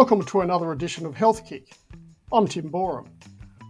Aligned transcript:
Welcome 0.00 0.24
to 0.24 0.40
another 0.40 0.72
edition 0.72 1.04
of 1.04 1.14
Health 1.14 1.46
Kick. 1.46 1.76
I'm 2.32 2.48
Tim 2.48 2.70
Boreham. 2.70 3.12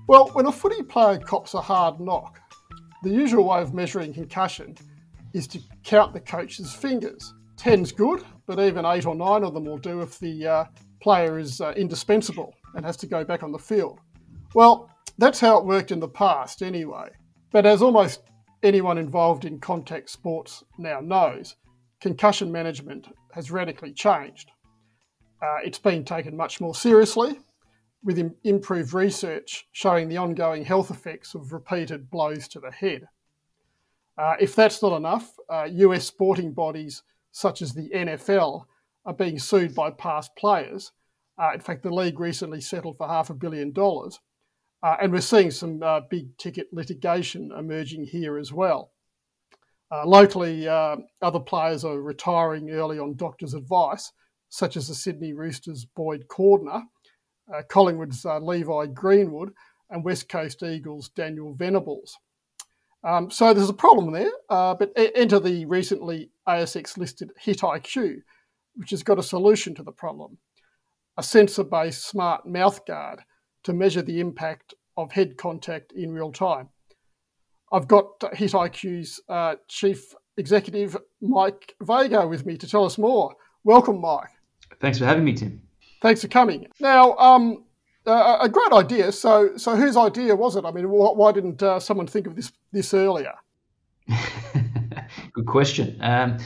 Well, 0.07 0.29
when 0.29 0.47
a 0.47 0.53
footy 0.53 0.81
player 0.85 1.19
cops 1.19 1.55
a 1.55 1.61
hard 1.61 1.99
knock, 1.99 2.39
the 3.03 3.11
usual 3.11 3.49
way 3.49 3.61
of 3.61 3.75
measuring 3.75 4.15
concussion 4.15 4.77
is 5.35 5.49
to 5.49 5.59
count 5.83 6.13
the 6.13 6.21
coach's 6.21 6.73
fingers. 6.73 7.35
Ten's 7.57 7.91
good, 7.91 8.23
but 8.47 8.61
even 8.61 8.85
eight 8.85 9.07
or 9.07 9.17
nine 9.17 9.43
of 9.43 9.55
them 9.55 9.65
will 9.65 9.77
do 9.77 10.03
if 10.03 10.21
the 10.21 10.47
uh, 10.47 10.65
player 11.03 11.37
is 11.37 11.61
uh, 11.61 11.73
indispensable 11.73 12.55
and 12.77 12.87
has 12.87 12.97
to 12.99 13.09
go 13.09 13.25
back 13.25 13.43
on 13.43 13.51
the 13.51 13.59
field. 13.59 13.99
Well, 14.55 14.89
that's 15.19 15.41
how 15.41 15.59
it 15.59 15.67
worked 15.67 15.91
in 15.91 15.99
the 15.99 16.07
past 16.07 16.63
anyway. 16.63 17.09
But 17.51 17.67
as 17.67 17.83
almost 17.83 18.23
anyone 18.63 18.99
involved 18.99 19.47
in 19.47 19.59
contact 19.59 20.09
sports 20.09 20.63
now 20.79 21.01
knows, 21.01 21.57
concussion 22.01 22.53
management 22.53 23.09
has 23.33 23.51
radically 23.51 23.93
changed. 23.93 24.53
Uh, 25.43 25.57
it's 25.65 25.79
been 25.79 26.05
taken 26.05 26.37
much 26.37 26.61
more 26.61 26.75
seriously, 26.75 27.39
with 28.05 28.19
Im- 28.19 28.35
improved 28.45 28.93
research 28.93 29.67
showing 29.73 30.09
the 30.09 30.17
ongoing 30.17 30.65
health 30.65 30.91
effects 30.91 31.35
of 31.35 31.53
repeated 31.53 32.11
blows 32.11 32.47
to 32.49 32.61
the 32.61 32.71
head. 32.71 33.09
Uh, 34.19 34.37
if 34.39 34.55
that's 34.55 34.83
not 34.83 34.97
enough, 34.97 35.35
uh, 35.49 35.65
US 35.65 36.05
sporting 36.05 36.53
bodies 36.53 37.03
such 37.33 37.63
as 37.63 37.73
the 37.73 37.89
NFL 37.91 38.67
are 39.07 39.15
being 39.15 39.39
sued 39.39 39.75
by 39.75 39.91
past 39.91 40.35
players. 40.37 40.93
Uh, 41.39 41.53
in 41.55 41.61
fact, 41.61 41.83
the 41.83 41.95
league 41.95 42.21
recently 42.21 42.61
settled 42.61 42.99
for 42.99 43.09
half 43.09 43.31
a 43.31 43.35
billion 43.35 43.73
dollars. 43.73 44.21
Uh, 44.83 44.97
and 45.01 45.13
we're 45.13 45.21
seeing 45.21 45.51
some 45.51 45.83
uh, 45.83 46.01
big 46.11 46.37
ticket 46.37 46.69
litigation 46.73 47.51
emerging 47.59 48.05
here 48.05 48.39
as 48.39 48.53
well. 48.53 48.93
locally, 50.05 50.69
other 50.69 51.41
players 51.41 51.85
are 51.85 52.01
retiring 52.01 52.71
early 52.71 52.99
on 52.99 53.15
doctors' 53.17 53.55
advice 53.55 54.13
such 54.51 54.77
as 54.77 54.89
the 54.89 54.95
Sydney 54.95 55.33
Roosters' 55.33 55.87
Boyd 55.97 56.27
Cordner, 56.29 56.83
uh, 57.53 57.63
Collingwood's 57.69 58.25
uh, 58.27 58.39
Levi 58.39 58.87
Greenwood, 58.87 59.53
and 59.89 60.05
West 60.05 60.29
Coast 60.29 60.63
Eagles' 60.63 61.09
Daniel 61.09 61.55
Venables. 61.55 62.17
Um, 63.03 63.31
so 63.31 63.55
there's 63.55 63.71
a 63.71 63.75
problem 63.75 64.13
there, 64.13 64.31
uh, 64.51 64.75
but 64.75 64.93
enter 64.97 65.41
the 65.41 65.65
recently 65.65 66.31
ASX 66.47 66.99
listed 66.99 67.31
HitIQ, 67.43 68.19
which 68.75 68.91
has 68.91 69.03
got 69.03 69.19
a 69.19 69.23
solution 69.23 69.75
to 69.75 69.83
the 69.83 69.93
problem 69.93 70.37
a 71.17 71.23
sensor 71.23 71.65
based 71.65 72.07
smart 72.07 72.47
mouth 72.47 72.85
guard 72.87 73.21
to 73.63 73.75
measure 73.75 74.01
the 74.01 74.21
impact 74.21 74.73
of 74.97 75.13
head 75.13 75.37
contact 75.37 75.93
in 75.93 76.13
real 76.13 76.33
time. 76.33 76.71
I've 77.73 77.87
got 77.87 78.19
HitIQ's 78.21 79.21
uh, 79.29 79.57
chief 79.69 80.15
executive, 80.39 80.97
Mike 81.21 81.75
Vegar, 81.83 82.27
with 82.27 82.47
me 82.47 82.57
to 82.57 82.67
tell 82.67 82.85
us 82.87 82.97
more. 82.97 83.35
Welcome, 83.65 84.01
Mike. 84.01 84.31
Thanks 84.81 84.99
for 84.99 85.05
having 85.05 85.25
me, 85.25 85.35
Tim. 85.35 85.63
Thanks 86.01 86.23
for 86.23 86.29
coming. 86.29 86.67
Now, 86.81 87.15
um, 87.17 87.65
uh, 88.07 88.39
a 88.41 88.49
great 88.49 88.73
idea. 88.73 89.13
So, 89.13 89.57
so 89.57 89.77
whose 89.77 89.97
idea 89.97 90.35
was 90.35 90.57
it? 90.57 90.65
I 90.65 90.71
mean, 90.71 90.89
why, 90.89 91.11
why 91.11 91.33
didn't 91.33 91.63
uh, 91.63 91.79
someone 91.79 92.07
think 92.07 92.27
of 92.27 92.35
this 92.35 92.53
this 92.73 92.95
earlier? 92.95 93.35
Good 95.33 95.47
question. 95.47 95.99
Um, 96.01 96.39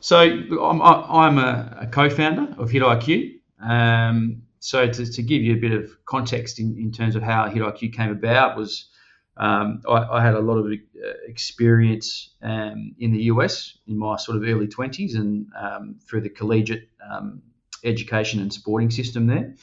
so, 0.00 0.20
I'm, 0.20 0.82
I'm 0.82 1.38
a, 1.38 1.78
a, 1.80 1.86
co-founder 1.86 2.56
of 2.58 2.70
HitIQ. 2.70 3.40
Um, 3.62 4.42
so, 4.60 4.86
to, 4.86 5.10
to, 5.10 5.22
give 5.22 5.40
you 5.40 5.54
a 5.54 5.58
bit 5.58 5.72
of 5.72 5.90
context 6.04 6.60
in, 6.60 6.76
in 6.76 6.92
terms 6.92 7.16
of 7.16 7.22
how 7.22 7.48
HitIQ 7.48 7.94
came 7.94 8.10
about 8.10 8.56
was 8.56 8.88
um, 9.36 9.80
I, 9.88 10.18
I, 10.18 10.22
had 10.22 10.34
a 10.34 10.40
lot 10.40 10.58
of 10.58 10.66
uh, 10.66 11.08
experience 11.26 12.34
um, 12.42 12.94
in 12.98 13.10
the 13.10 13.22
US 13.24 13.78
in 13.86 13.98
my 13.98 14.16
sort 14.16 14.36
of 14.36 14.44
early 14.44 14.68
20s 14.68 15.16
and 15.16 15.46
um, 15.58 15.96
through 16.06 16.20
the 16.20 16.28
collegiate 16.28 16.88
um, 17.10 17.42
education 17.84 18.40
and 18.40 18.52
sporting 18.52 18.90
system 18.90 19.26
there. 19.26 19.54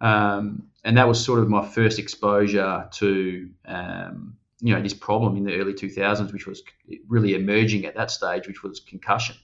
Um, 0.00 0.68
and 0.84 0.98
that 0.98 1.08
was 1.08 1.24
sort 1.24 1.38
of 1.38 1.48
my 1.48 1.66
first 1.66 1.98
exposure 1.98 2.88
to 2.92 3.50
um, 3.66 4.36
you 4.60 4.74
know 4.74 4.82
this 4.82 4.94
problem 4.94 5.36
in 5.36 5.44
the 5.44 5.56
early 5.56 5.72
2000s, 5.72 6.32
which 6.32 6.46
was 6.46 6.62
really 7.08 7.34
emerging 7.34 7.86
at 7.86 7.94
that 7.94 8.10
stage, 8.10 8.46
which 8.46 8.62
was 8.62 8.80
concussion. 8.80 9.36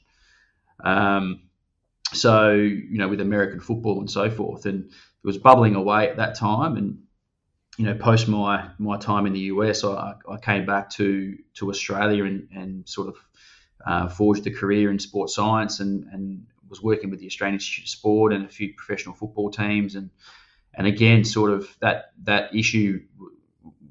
Um, 0.83 1.43
so 2.13 2.53
you 2.53 2.99
know 2.99 3.09
with 3.09 3.21
American 3.21 3.61
football 3.61 4.01
and 4.01 4.11
so 4.11 4.31
forth, 4.31 4.67
and 4.67 4.87
it 4.87 5.27
was 5.27 5.39
bubbling 5.39 5.75
away 5.77 6.09
at 6.09 6.17
that 6.17 6.35
time. 6.35 6.77
And 6.77 7.03
you 7.79 7.87
know 7.87 7.95
post 7.95 8.29
my 8.29 8.69
my 8.79 8.99
time 8.99 9.27
in 9.27 9.33
the 9.33 9.41
US, 9.41 9.85
I, 9.85 10.15
I 10.29 10.37
came 10.37 10.67
back 10.67 10.91
to 10.91 11.39
to 11.55 11.71
Australia 11.71 12.25
and, 12.25 12.49
and 12.55 12.89
sort 12.89 13.09
of 13.09 13.17
uh, 13.87 14.09
forged 14.09 14.47
a 14.47 14.51
career 14.51 14.91
in 14.91 14.99
sports 14.99 15.35
science 15.35 15.81
and, 15.81 16.05
and 16.13 16.47
was 16.71 16.81
working 16.83 17.11
with 17.11 17.21
the 17.21 17.27
Australian 17.27 17.57
Institute 17.57 17.85
of 17.85 17.89
Sport 17.91 18.33
and 18.33 18.47
a 18.47 18.49
few 18.49 18.73
professional 18.75 19.15
football 19.15 19.51
teams, 19.51 19.97
and 19.97 20.11
and 20.73 20.87
again, 20.87 21.25
sort 21.25 21.51
of 21.51 21.69
that 21.81 22.13
that 22.23 22.55
issue 22.55 23.03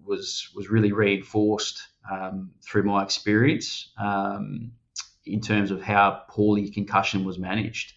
was 0.04 0.50
was 0.56 0.70
really 0.70 0.92
reinforced 0.92 1.88
um, 2.10 2.52
through 2.64 2.84
my 2.84 3.04
experience 3.04 3.92
um, 3.98 4.72
in 5.26 5.42
terms 5.42 5.70
of 5.70 5.82
how 5.82 6.24
poorly 6.30 6.70
concussion 6.70 7.26
was 7.26 7.38
managed, 7.38 7.94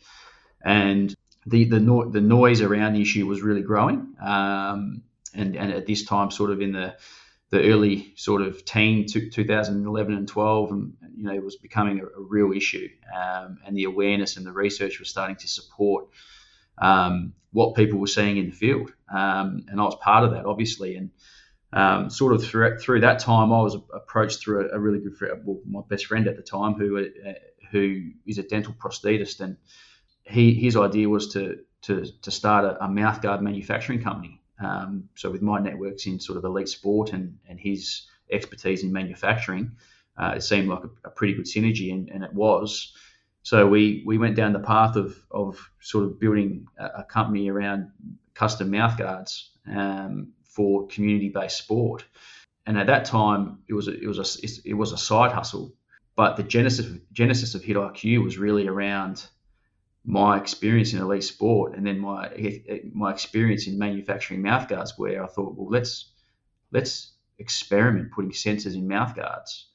and 0.64 1.14
the 1.46 1.64
the, 1.64 1.80
no- 1.80 2.10
the 2.10 2.20
noise 2.20 2.60
around 2.60 2.94
the 2.94 3.02
issue 3.02 3.26
was 3.26 3.40
really 3.40 3.62
growing, 3.62 4.14
um, 4.20 5.02
and 5.34 5.56
and 5.56 5.72
at 5.72 5.86
this 5.86 6.04
time, 6.04 6.30
sort 6.30 6.50
of 6.50 6.60
in 6.60 6.72
the 6.72 6.94
the 7.52 7.70
early 7.70 8.14
sort 8.16 8.40
of 8.40 8.64
teen 8.64 9.06
to 9.06 9.28
2011 9.28 10.14
and 10.14 10.26
12, 10.26 10.72
and 10.72 10.94
you 11.14 11.22
know, 11.22 11.34
it 11.34 11.44
was 11.44 11.56
becoming 11.56 12.00
a, 12.00 12.04
a 12.04 12.22
real 12.22 12.50
issue, 12.50 12.88
um, 13.14 13.58
and 13.64 13.76
the 13.76 13.84
awareness 13.84 14.38
and 14.38 14.46
the 14.46 14.52
research 14.52 14.98
was 14.98 15.10
starting 15.10 15.36
to 15.36 15.46
support 15.46 16.08
um, 16.78 17.34
what 17.52 17.76
people 17.76 17.98
were 17.98 18.06
seeing 18.06 18.38
in 18.38 18.46
the 18.46 18.56
field, 18.56 18.90
um, 19.12 19.66
and 19.68 19.78
I 19.78 19.84
was 19.84 19.96
part 19.96 20.24
of 20.24 20.30
that, 20.30 20.46
obviously, 20.46 20.96
and 20.96 21.10
um, 21.74 22.08
sort 22.08 22.32
of 22.32 22.42
through 22.42 22.78
through 22.78 23.00
that 23.02 23.18
time, 23.18 23.52
I 23.52 23.60
was 23.60 23.76
approached 23.94 24.40
through 24.40 24.70
a, 24.70 24.76
a 24.76 24.80
really 24.80 25.00
good 25.00 25.16
friend, 25.16 25.42
well, 25.44 25.60
my 25.66 25.82
best 25.86 26.06
friend 26.06 26.26
at 26.28 26.36
the 26.36 26.42
time, 26.42 26.72
who 26.72 26.98
uh, 26.98 27.32
who 27.70 28.12
is 28.26 28.38
a 28.38 28.42
dental 28.42 28.74
prosthetist, 28.74 29.40
and 29.40 29.58
he 30.24 30.54
his 30.54 30.76
idea 30.76 31.06
was 31.06 31.34
to 31.34 31.58
to 31.82 32.06
to 32.22 32.30
start 32.30 32.64
a, 32.64 32.84
a 32.84 32.88
mouthguard 32.88 33.42
manufacturing 33.42 34.02
company. 34.02 34.41
Um, 34.62 35.08
so 35.14 35.30
with 35.30 35.42
my 35.42 35.58
networks 35.58 36.06
in 36.06 36.20
sort 36.20 36.38
of 36.38 36.44
elite 36.44 36.68
sport 36.68 37.12
and, 37.12 37.38
and 37.48 37.58
his 37.58 38.06
expertise 38.30 38.82
in 38.82 38.92
manufacturing, 38.92 39.72
uh, 40.16 40.34
it 40.36 40.42
seemed 40.42 40.68
like 40.68 40.84
a, 40.84 41.08
a, 41.08 41.10
pretty 41.10 41.34
good 41.34 41.46
synergy, 41.46 41.92
and, 41.92 42.08
and 42.10 42.22
it 42.22 42.32
was. 42.32 42.94
So 43.42 43.66
we, 43.66 44.02
we 44.06 44.18
went 44.18 44.36
down 44.36 44.52
the 44.52 44.60
path 44.60 44.96
of, 44.96 45.18
of 45.30 45.58
sort 45.80 46.04
of 46.04 46.20
building 46.20 46.66
a, 46.78 46.86
a 46.98 47.04
company 47.04 47.50
around 47.50 47.90
custom 48.34 48.70
mouthguards 48.70 49.50
um, 49.70 50.32
for 50.44 50.86
community-based 50.86 51.58
sport. 51.58 52.04
And 52.66 52.78
at 52.78 52.86
that 52.86 53.04
time, 53.04 53.58
it 53.68 53.74
was 53.74 53.88
a, 53.88 53.98
it 53.98 54.06
was 54.06 54.18
a 54.18 54.68
it 54.68 54.74
was 54.74 54.92
a 54.92 54.96
side 54.96 55.32
hustle, 55.32 55.74
but 56.14 56.36
the 56.36 56.44
genesis 56.44 56.86
genesis 57.12 57.56
of 57.56 57.62
HitIQ 57.62 58.22
was 58.22 58.38
really 58.38 58.68
around 58.68 59.26
my 60.04 60.36
experience 60.36 60.92
in 60.92 61.00
elite 61.00 61.24
sport 61.24 61.76
and 61.76 61.86
then 61.86 61.98
my 61.98 62.28
my 62.92 63.12
experience 63.12 63.66
in 63.66 63.78
manufacturing 63.78 64.42
mouthguards 64.42 64.98
where 64.98 65.22
I 65.22 65.28
thought 65.28 65.54
well 65.56 65.70
let's 65.70 66.12
let's 66.72 67.12
experiment 67.38 68.10
putting 68.12 68.32
sensors 68.32 68.74
in 68.74 68.88
mouthguards 68.88 69.66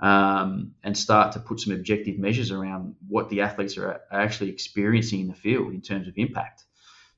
um, 0.00 0.74
and 0.82 0.96
start 0.96 1.32
to 1.32 1.40
put 1.40 1.60
some 1.60 1.72
objective 1.72 2.18
measures 2.18 2.50
around 2.50 2.94
what 3.08 3.28
the 3.28 3.40
athletes 3.40 3.76
are, 3.76 4.00
are 4.10 4.20
actually 4.20 4.50
experiencing 4.50 5.20
in 5.20 5.28
the 5.28 5.34
field 5.34 5.72
in 5.72 5.80
terms 5.80 6.06
of 6.06 6.14
impact. 6.16 6.64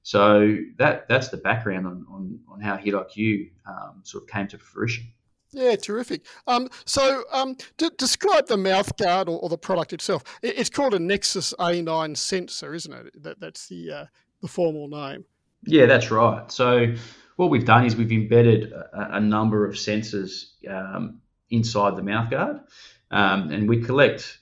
So 0.03 0.57
that 0.79 1.09
that's 1.09 1.29
the 1.29 1.37
background 1.37 1.87
on, 1.87 2.07
on, 2.11 2.41
on 2.49 2.61
how 2.61 2.77
HitIQ 2.77 3.51
um, 3.67 4.01
sort 4.03 4.25
of 4.25 4.31
came 4.31 4.49
to 4.49 4.59
fruition 4.59 5.13
yeah, 5.53 5.77
terrific. 5.77 6.23
Um, 6.47 6.69
so, 6.85 7.25
um, 7.33 7.57
d- 7.77 7.91
describe 7.99 8.47
the 8.47 8.57
mouthguard 8.57 9.29
or, 9.29 9.39
or, 9.41 9.49
the 9.49 9.59
product 9.59 9.93
itself. 9.93 10.23
It, 10.43 10.59
it's 10.59 10.71
called 10.71 10.95
a 10.95 10.99
Nexus 10.99 11.55
A9 11.59 12.17
sensor, 12.17 12.75
isn't 12.75 12.93
it? 12.93 13.23
That, 13.23 13.41
that's 13.41 13.69
the 13.69 13.93
uh, 13.93 14.05
the 14.41 14.49
formal 14.49 14.89
name. 14.89 15.25
Yeah, 15.65 15.87
that's 15.87 16.11
right. 16.11 16.51
So, 16.51 16.95
what 17.37 17.51
we've 17.51 17.65
done 17.65 17.85
is 17.85 17.97
we've 17.97 18.13
embedded 18.13 18.73
a, 18.73 19.17
a 19.17 19.21
number 19.21 19.67
of 19.67 19.75
sensors 19.75 20.53
um, 20.69 21.21
inside 21.51 21.97
the 21.97 22.03
mouthguard, 22.03 22.63
um, 23.11 23.51
and 23.51 23.69
we 23.69 23.83
collect 23.83 24.41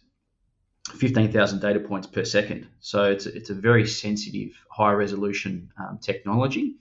15,000 0.96 1.60
data 1.60 1.80
points 1.80 2.06
per 2.06 2.24
second. 2.24 2.66
So 2.80 3.04
it's 3.04 3.26
a, 3.26 3.34
it's 3.34 3.50
a 3.50 3.54
very 3.54 3.86
sensitive, 3.86 4.52
high 4.70 4.92
resolution 4.92 5.70
um, 5.78 5.98
technology. 6.00 6.76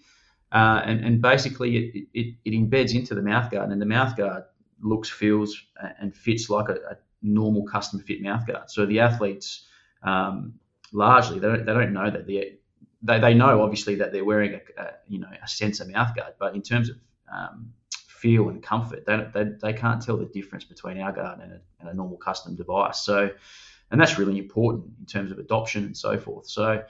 Uh, 0.51 0.81
and, 0.85 1.03
and 1.03 1.21
basically, 1.21 1.77
it, 1.77 2.07
it, 2.13 2.35
it, 2.45 2.51
embeds 2.51 2.95
into 2.95 3.13
the 3.13 3.21
mouthguard, 3.21 3.71
and 3.71 3.81
the 3.81 3.85
mouthguard 3.85 4.45
looks, 4.81 5.09
feels, 5.09 5.61
and 5.99 6.15
fits 6.15 6.49
like 6.49 6.69
a, 6.69 6.75
a 6.75 6.97
normal 7.21 7.65
custom 7.65 7.99
fit 7.99 8.23
mouthguard. 8.23 8.69
So 8.69 8.85
the 8.85 9.01
athletes, 9.01 9.67
um, 10.03 10.53
largely, 10.93 11.39
they 11.39 11.47
don't, 11.47 11.65
they 11.65 11.73
don't 11.73 11.93
know 11.93 12.09
that 12.09 12.27
they 12.27 12.59
they, 13.03 13.33
know 13.33 13.61
obviously 13.61 13.95
that 13.95 14.11
they're 14.11 14.25
wearing 14.25 14.53
a, 14.53 14.81
a 14.81 14.91
you 15.07 15.19
know 15.19 15.27
a 15.43 15.47
sensor 15.47 15.85
mouthguard, 15.85 16.33
but 16.39 16.55
in 16.55 16.61
terms 16.61 16.89
of 16.89 16.95
um, 17.33 17.73
feel 17.91 18.47
and 18.47 18.63
comfort, 18.63 19.05
they, 19.05 19.27
they, 19.33 19.51
they 19.61 19.73
can't 19.73 20.01
tell 20.01 20.15
the 20.15 20.25
difference 20.25 20.63
between 20.63 20.99
our 20.99 21.11
guard 21.11 21.39
and 21.41 21.51
a, 21.51 21.59
and 21.81 21.89
a 21.89 21.93
normal 21.93 22.17
custom 22.17 22.55
device. 22.55 22.99
So 22.99 23.31
and 23.91 23.99
that's 23.99 24.17
really 24.17 24.37
important 24.37 24.91
in 24.99 25.05
terms 25.05 25.31
of 25.31 25.39
adoption 25.39 25.85
and 25.85 25.95
so 25.95 26.17
forth. 26.17 26.47
So, 26.47 26.83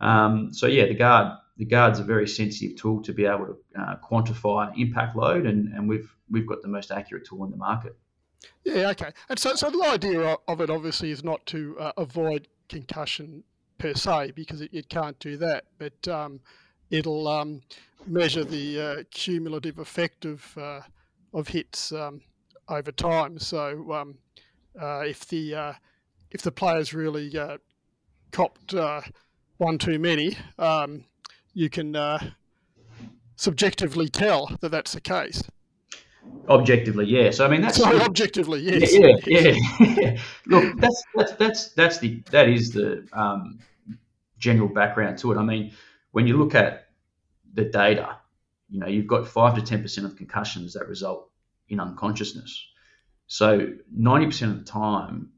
um, 0.00 0.52
so 0.52 0.66
yeah, 0.66 0.86
the 0.86 0.94
guard 0.94 1.38
the 1.56 1.64
guard's 1.64 1.98
a 1.98 2.04
very 2.04 2.28
sensitive 2.28 2.76
tool 2.76 3.02
to 3.02 3.12
be 3.12 3.24
able 3.24 3.46
to 3.46 3.80
uh, 3.80 3.96
quantify 3.96 4.70
impact 4.78 5.16
load, 5.16 5.46
and, 5.46 5.72
and 5.72 5.88
we've 5.88 6.14
we've 6.30 6.46
got 6.46 6.60
the 6.62 6.68
most 6.68 6.90
accurate 6.90 7.24
tool 7.24 7.44
in 7.44 7.50
the 7.50 7.56
market. 7.56 7.96
Yeah, 8.64 8.90
okay. 8.90 9.10
And 9.28 9.38
so, 9.38 9.54
so 9.54 9.70
the 9.70 9.82
idea 9.86 10.36
of 10.46 10.60
it 10.60 10.70
obviously 10.70 11.10
is 11.10 11.24
not 11.24 11.44
to 11.46 11.76
uh, 11.78 11.92
avoid 11.96 12.48
concussion 12.68 13.42
per 13.78 13.94
se, 13.94 14.32
because 14.32 14.60
it, 14.60 14.70
it 14.72 14.88
can't 14.88 15.18
do 15.18 15.36
that, 15.38 15.64
but 15.78 16.08
um, 16.08 16.40
it'll 16.90 17.26
um, 17.28 17.62
measure 18.06 18.44
the 18.44 18.80
uh, 18.80 19.02
cumulative 19.10 19.78
effect 19.78 20.24
of 20.24 20.56
uh, 20.58 20.80
of 21.32 21.48
hits 21.48 21.92
um, 21.92 22.20
over 22.68 22.92
time. 22.92 23.38
So 23.38 23.92
um, 23.92 24.18
uh, 24.80 25.00
if 25.00 25.26
the 25.26 25.54
uh, 25.54 25.72
if 26.30 26.42
the 26.42 26.52
players 26.52 26.92
really 26.92 27.32
copped 28.30 28.74
one 29.58 29.78
too 29.78 29.98
many, 29.98 30.36
um, 30.58 31.04
you 31.54 31.70
can 31.70 31.96
uh, 31.96 32.18
subjectively 33.36 34.08
tell 34.08 34.50
that 34.60 34.70
that's 34.70 34.92
the 34.92 35.00
case. 35.00 35.42
Objectively, 36.48 37.06
yes. 37.06 37.38
So, 37.38 37.46
I 37.46 37.48
mean, 37.48 37.60
that's 37.60 37.78
Sorry, 37.78 38.00
objectively, 38.00 38.60
yes. 38.60 38.94
Yeah, 38.94 39.16
yeah. 39.26 39.56
yeah. 39.80 40.18
Look, 40.46 40.78
that's 40.78 41.02
that's 41.14 41.32
that's 41.32 41.68
that's 41.70 41.98
the 41.98 42.22
that 42.30 42.48
is 42.48 42.70
the 42.70 43.06
um, 43.12 43.58
general 44.38 44.68
background 44.68 45.18
to 45.18 45.32
it. 45.32 45.38
I 45.38 45.42
mean, 45.42 45.72
when 46.12 46.26
you 46.26 46.36
look 46.36 46.54
at 46.54 46.88
the 47.54 47.64
data, 47.64 48.18
you 48.68 48.80
know, 48.80 48.86
you've 48.86 49.06
got 49.06 49.26
five 49.26 49.54
to 49.56 49.62
ten 49.62 49.82
percent 49.82 50.06
of 50.06 50.16
concussions 50.16 50.74
that 50.74 50.88
result 50.88 51.30
in 51.68 51.80
unconsciousness. 51.80 52.66
So 53.26 53.72
ninety 53.92 54.26
percent 54.26 54.52
of 54.52 54.58
the 54.58 54.70
time, 54.70 55.30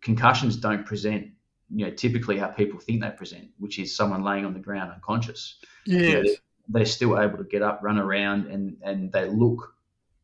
concussions 0.00 0.56
don't 0.56 0.84
present 0.84 1.28
you 1.74 1.86
know 1.86 1.92
typically 1.92 2.38
how 2.38 2.48
people 2.48 2.78
think 2.78 3.02
they 3.02 3.10
present, 3.10 3.48
which 3.58 3.78
is 3.78 3.94
someone 3.94 4.22
laying 4.22 4.44
on 4.44 4.54
the 4.54 4.60
ground 4.60 4.92
unconscious. 4.92 5.58
Yes. 5.86 6.02
You 6.02 6.12
know, 6.12 6.22
they're, 6.22 6.36
they're, 6.68 6.86
still 6.86 7.20
able 7.20 7.38
to 7.38 7.44
get 7.44 7.62
up, 7.62 7.80
run 7.82 7.98
around, 7.98 8.46
and 8.46 8.76
and 8.82 9.12
they 9.12 9.28
look 9.28 9.74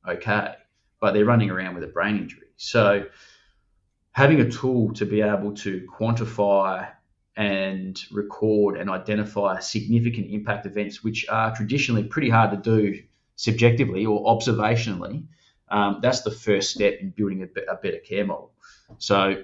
okay, 0.09 0.55
but 1.01 1.15
they're 1.15 1.25
running 1.25 1.51
around 1.51 1.75
with 1.75 1.85
a 1.85 1.89
brain 1.89 2.17
injury. 2.17 2.49
So 2.57 3.07
having 4.13 4.41
a 4.41 4.51
tool 4.51 4.93
to 4.95 5.05
be 5.05 5.21
able 5.21 5.55
to 5.55 5.87
quantify 5.93 6.89
and 7.37 8.01
record 8.13 8.79
and 8.79 8.89
identify 8.89 9.59
significant 9.59 10.31
impact 10.31 10.67
events, 10.67 11.03
which 11.03 11.27
are 11.29 11.55
traditionally 11.55 12.05
pretty 12.05 12.31
hard 12.31 12.51
to 12.53 12.57
do 12.57 13.03
subjectively 13.37 14.07
or 14.07 14.25
observationally, 14.25 15.25
um, 15.69 15.99
that's 16.01 16.21
the 16.21 16.31
first 16.31 16.71
step 16.71 16.95
in 17.01 17.11
building 17.11 17.43
a, 17.43 17.73
a 17.73 17.77
better 17.77 17.99
care 17.99 18.25
model. 18.25 18.53
So 18.99 19.43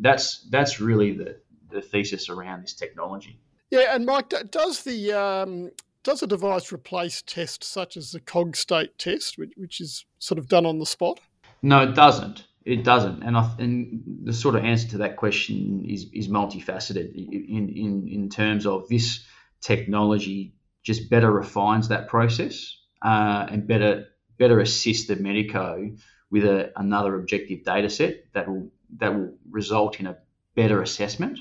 that's 0.00 0.46
that's 0.50 0.80
really 0.80 1.12
the, 1.12 1.36
the 1.70 1.82
thesis 1.82 2.28
around 2.28 2.62
this 2.62 2.74
technology. 2.74 3.40
Yeah, 3.70 3.94
and 3.94 4.06
Mike, 4.06 4.32
does 4.50 4.82
the 4.82 5.12
um, 5.12 5.70
does 6.02 6.22
a 6.22 6.26
device 6.26 6.72
replace 6.72 7.22
tests 7.22 7.66
such 7.66 7.96
as 7.96 8.12
the 8.12 8.20
Cogstate 8.20 8.96
test, 8.98 9.36
which, 9.36 9.52
which 9.56 9.80
is 9.80 10.06
sort 10.18 10.38
of 10.38 10.48
done 10.48 10.64
on 10.64 10.78
the 10.78 10.86
spot? 10.86 11.20
No, 11.62 11.82
it 11.82 11.94
doesn't. 11.94 12.46
It 12.64 12.84
doesn't, 12.84 13.22
and 13.22 13.36
I, 13.36 13.50
and 13.58 14.02
the 14.24 14.32
sort 14.32 14.54
of 14.54 14.62
answer 14.62 14.88
to 14.88 14.98
that 14.98 15.16
question 15.16 15.86
is 15.88 16.06
is 16.12 16.28
multifaceted 16.28 17.14
in 17.14 17.68
in 17.70 18.08
in 18.08 18.28
terms 18.28 18.66
of 18.66 18.88
this 18.88 19.24
technology 19.60 20.54
just 20.82 21.08
better 21.08 21.30
refines 21.30 21.88
that 21.88 22.08
process 22.08 22.76
uh, 23.02 23.46
and 23.50 23.66
better 23.66 24.06
better 24.38 24.60
assist 24.60 25.08
the 25.08 25.16
medico 25.16 25.90
with 26.30 26.44
a, 26.44 26.70
another 26.76 27.14
objective 27.14 27.64
data 27.64 27.88
set 27.88 28.24
that 28.34 28.46
will 28.46 28.70
that 28.96 29.14
will 29.14 29.34
result 29.50 30.00
in 30.00 30.06
a 30.06 30.16
better 30.54 30.82
assessment. 30.82 31.38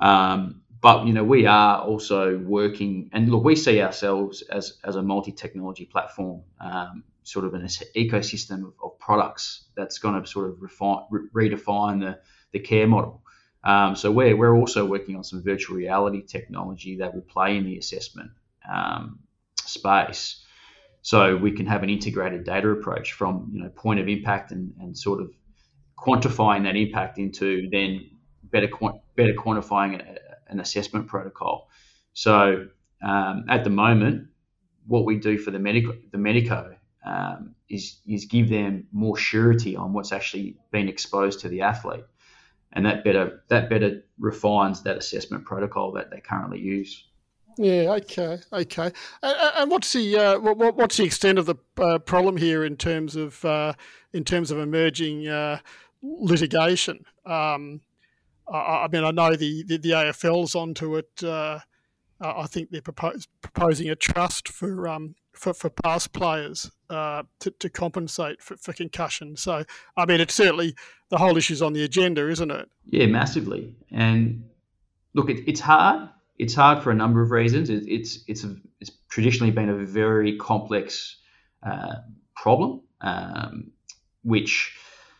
Um, 0.00 0.62
but 0.80 1.06
you 1.06 1.12
know 1.12 1.24
we 1.24 1.46
are 1.46 1.80
also 1.80 2.38
working, 2.38 3.10
and 3.12 3.28
look, 3.28 3.42
we 3.44 3.56
see 3.56 3.82
ourselves 3.82 4.42
as 4.42 4.78
as 4.84 4.94
a 4.96 5.02
multi-technology 5.02 5.86
platform, 5.86 6.42
um, 6.60 7.02
sort 7.24 7.44
of 7.44 7.54
an 7.54 7.62
ecosystem 7.96 8.64
of, 8.64 8.74
of 8.82 8.98
products 8.98 9.64
that's 9.76 9.98
going 9.98 10.20
to 10.20 10.26
sort 10.28 10.50
of 10.50 10.62
refine, 10.62 11.02
re- 11.10 11.50
redefine 11.50 12.00
the 12.00 12.20
the 12.52 12.60
care 12.60 12.86
model. 12.86 13.22
Um, 13.64 13.96
so 13.96 14.12
we're 14.12 14.36
we're 14.36 14.56
also 14.56 14.86
working 14.86 15.16
on 15.16 15.24
some 15.24 15.42
virtual 15.42 15.76
reality 15.76 16.22
technology 16.22 16.98
that 16.98 17.12
will 17.12 17.22
play 17.22 17.56
in 17.56 17.64
the 17.64 17.76
assessment 17.76 18.30
um, 18.72 19.18
space 19.56 20.44
so 21.02 21.36
we 21.36 21.52
can 21.52 21.66
have 21.66 21.82
an 21.82 21.90
integrated 21.90 22.44
data 22.44 22.68
approach 22.68 23.12
from 23.12 23.50
you 23.52 23.62
know 23.62 23.68
point 23.70 24.00
of 24.00 24.08
impact 24.08 24.52
and, 24.52 24.74
and 24.80 24.96
sort 24.96 25.20
of 25.20 25.32
quantifying 25.98 26.62
that 26.64 26.76
impact 26.76 27.18
into 27.18 27.68
then 27.70 28.10
better 28.44 28.68
better 29.16 29.34
quantifying 29.34 30.00
a, 30.00 30.18
an 30.48 30.60
assessment 30.60 31.06
protocol. 31.06 31.68
So 32.12 32.66
um, 33.02 33.44
at 33.48 33.64
the 33.64 33.70
moment, 33.70 34.28
what 34.86 35.04
we 35.04 35.18
do 35.18 35.38
for 35.38 35.50
the 35.50 35.58
medical 35.58 35.94
the 36.12 36.18
medico 36.18 36.76
um, 37.04 37.54
is 37.68 38.00
is 38.06 38.24
give 38.26 38.48
them 38.48 38.86
more 38.92 39.16
surety 39.16 39.76
on 39.76 39.92
what's 39.92 40.12
actually 40.12 40.56
been 40.70 40.88
exposed 40.88 41.40
to 41.40 41.48
the 41.48 41.62
athlete, 41.62 42.04
and 42.72 42.86
that 42.86 43.04
better 43.04 43.42
that 43.48 43.68
better 43.68 44.04
refines 44.18 44.82
that 44.82 44.96
assessment 44.96 45.44
protocol 45.44 45.92
that 45.92 46.10
they 46.10 46.20
currently 46.20 46.60
use. 46.60 47.04
Yeah. 47.58 47.96
Okay. 47.98 48.38
Okay. 48.52 48.92
And, 49.22 49.36
and 49.56 49.70
what's 49.70 49.92
the 49.92 50.16
uh, 50.16 50.38
what, 50.38 50.76
what's 50.76 50.96
the 50.96 51.04
extent 51.04 51.38
of 51.38 51.46
the 51.46 51.56
uh, 51.76 51.98
problem 51.98 52.36
here 52.36 52.64
in 52.64 52.76
terms 52.76 53.16
of 53.16 53.44
uh, 53.44 53.72
in 54.12 54.24
terms 54.24 54.50
of 54.50 54.58
emerging 54.58 55.26
uh, 55.26 55.58
litigation? 56.02 57.04
Um, 57.26 57.80
I, 58.50 58.84
I, 58.84 58.88
mean, 58.90 59.04
I 59.04 59.10
know 59.10 59.34
the 59.34 59.64
the, 59.64 59.78
the 59.78 59.90
AFL's 59.90 60.54
onto 60.54 60.96
it. 60.96 61.22
Uh, 61.22 61.60
I 62.20 62.46
think 62.48 62.70
they're 62.70 62.82
propose, 62.82 63.28
proposing 63.42 63.88
a 63.90 63.94
trust 63.94 64.48
for 64.48 64.88
um, 64.88 65.14
for, 65.32 65.54
for 65.54 65.70
past 65.70 66.12
players 66.12 66.70
uh, 66.90 67.22
to, 67.40 67.50
to 67.52 67.70
compensate 67.70 68.42
for, 68.42 68.56
for 68.56 68.72
concussion. 68.72 69.36
So, 69.36 69.64
I 69.96 70.04
mean, 70.04 70.20
it's 70.20 70.34
certainly 70.34 70.74
the 71.10 71.18
whole 71.18 71.36
issue's 71.36 71.62
on 71.62 71.74
the 71.74 71.84
agenda, 71.84 72.28
isn't 72.28 72.50
it? 72.50 72.68
Yeah, 72.86 73.06
massively. 73.06 73.76
And 73.92 74.44
look, 75.14 75.30
it, 75.30 75.48
it's 75.48 75.60
hard 75.60 76.08
it's 76.38 76.54
hard 76.54 76.82
for 76.82 76.90
a 76.90 76.94
number 76.94 77.20
of 77.22 77.30
reasons. 77.30 77.68
It, 77.70 77.84
it's 77.86 78.24
it's 78.26 78.44
a, 78.44 78.56
it's 78.80 78.92
traditionally 79.08 79.50
been 79.50 79.68
a 79.68 79.84
very 79.84 80.36
complex 80.38 81.16
uh, 81.64 81.96
problem, 82.36 82.82
um, 83.00 83.72
which 84.22 84.76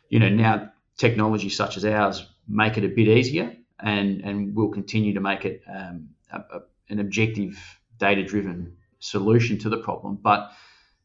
you 0.08 0.18
know 0.18 0.28
now 0.28 0.70
technology 0.98 1.48
such 1.48 1.76
as 1.78 1.84
ours 1.84 2.26
make 2.46 2.76
it 2.76 2.84
a 2.84 2.88
bit 2.88 3.08
easier, 3.08 3.56
and 3.80 4.20
and 4.20 4.54
will 4.54 4.68
continue 4.68 5.14
to 5.14 5.20
make 5.20 5.44
it 5.44 5.62
um, 5.66 6.10
a, 6.30 6.38
a, 6.38 6.60
an 6.90 6.98
objective, 6.98 7.58
data 7.98 8.22
driven 8.24 8.76
solution 8.98 9.58
to 9.58 9.68
the 9.70 9.78
problem. 9.78 10.18
But 10.20 10.50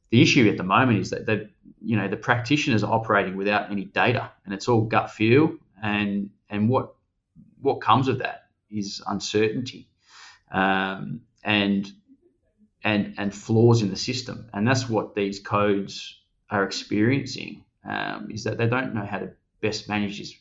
the 0.10 0.22
issue 0.22 0.50
at 0.50 0.58
the 0.58 0.64
moment 0.64 1.00
is 1.00 1.10
that 1.12 1.26
the 1.26 1.50
you 1.82 1.96
know 1.96 2.08
the 2.08 2.18
practitioners 2.18 2.84
are 2.84 2.94
operating 2.94 3.38
without 3.38 3.72
any 3.72 3.86
data, 3.86 4.32
and 4.44 4.54
it's 4.54 4.68
all 4.68 4.82
gut 4.82 5.12
feel, 5.12 5.56
and 5.82 6.30
and 6.50 6.68
what 6.68 6.96
what 7.62 7.80
comes 7.82 8.08
of 8.08 8.20
that 8.20 8.50
is 8.70 9.02
uncertainty 9.08 9.88
um, 10.52 11.22
and 11.44 11.92
and 12.84 13.16
and 13.18 13.34
flaws 13.34 13.82
in 13.82 13.90
the 13.90 13.96
system. 13.96 14.50
And 14.54 14.68
that's 14.68 14.90
what 14.90 15.16
these 15.16 15.40
codes 15.40 16.20
are 16.50 16.64
experiencing 16.64 17.64
um, 17.88 18.30
is 18.32 18.44
that 18.44 18.58
they 18.58 18.68
don't 18.68 18.94
know 18.94 19.06
how 19.06 19.20
to 19.20 19.32
best 19.68 19.90
manage 19.90 20.20
this 20.20 20.36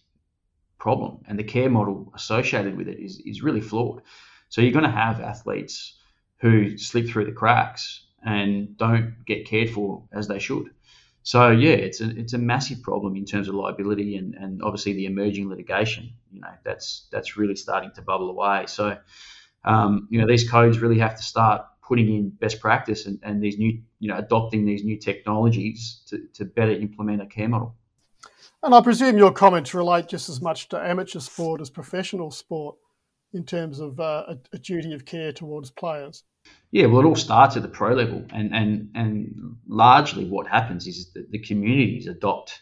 problem, 0.78 1.12
and 1.26 1.38
the 1.38 1.44
care 1.54 1.70
model 1.70 2.12
associated 2.14 2.76
with 2.76 2.88
it 2.88 2.98
is 2.98 3.20
is 3.20 3.42
really 3.42 3.62
flawed. 3.62 4.02
So 4.48 4.60
you're 4.60 4.78
going 4.78 4.92
to 4.92 5.00
have 5.04 5.20
athletes 5.20 5.74
who 6.42 6.76
slip 6.76 7.06
through 7.08 7.26
the 7.26 7.38
cracks 7.42 8.04
and 8.22 8.76
don't 8.76 9.14
get 9.24 9.46
cared 9.46 9.70
for 9.70 10.02
as 10.12 10.28
they 10.28 10.38
should. 10.38 10.66
So 11.22 11.50
yeah, 11.50 11.78
it's 11.86 12.00
a 12.00 12.08
it's 12.22 12.34
a 12.34 12.38
massive 12.52 12.82
problem 12.82 13.16
in 13.16 13.24
terms 13.24 13.48
of 13.48 13.54
liability 13.54 14.16
and, 14.16 14.34
and 14.34 14.62
obviously 14.62 14.92
the 14.92 15.06
emerging 15.06 15.48
litigation. 15.48 16.12
You 16.32 16.40
know 16.40 16.54
that's 16.64 17.06
that's 17.12 17.36
really 17.38 17.56
starting 17.56 17.92
to 17.94 18.02
bubble 18.02 18.30
away. 18.30 18.64
So 18.66 18.98
um, 19.64 20.08
you 20.10 20.20
know, 20.20 20.26
these 20.26 20.48
codes 20.50 20.80
really 20.80 20.98
have 20.98 21.16
to 21.16 21.22
start 21.22 21.66
putting 21.82 22.08
in 22.08 22.30
best 22.30 22.60
practice 22.60 23.06
and, 23.06 23.18
and 23.22 23.42
these 23.42 23.58
new, 23.58 23.80
you 24.00 24.08
know, 24.08 24.16
adopting 24.16 24.64
these 24.64 24.84
new 24.84 24.96
technologies 24.96 26.02
to, 26.08 26.26
to 26.34 26.44
better 26.44 26.72
implement 26.72 27.22
a 27.22 27.26
care 27.26 27.48
model. 27.48 27.76
And 28.62 28.74
I 28.74 28.80
presume 28.80 29.18
your 29.18 29.32
comments 29.32 29.74
relate 29.74 30.08
just 30.08 30.28
as 30.28 30.40
much 30.40 30.68
to 30.68 30.78
amateur 30.78 31.18
sport 31.18 31.60
as 31.60 31.68
professional 31.68 32.30
sport 32.30 32.76
in 33.32 33.44
terms 33.44 33.80
of 33.80 33.98
uh, 33.98 34.24
a, 34.28 34.38
a, 34.52 34.58
duty 34.58 34.92
of 34.92 35.04
care 35.04 35.32
towards 35.32 35.70
players. 35.70 36.22
Yeah, 36.70 36.86
well, 36.86 37.00
it 37.00 37.06
all 37.06 37.16
starts 37.16 37.56
at 37.56 37.62
the 37.62 37.68
pro 37.68 37.94
level, 37.94 38.24
and 38.30 38.54
and 38.54 38.90
and 38.94 39.56
largely 39.66 40.26
what 40.26 40.46
happens 40.46 40.86
is 40.86 41.12
that 41.12 41.30
the 41.30 41.38
communities 41.38 42.06
adopt 42.06 42.60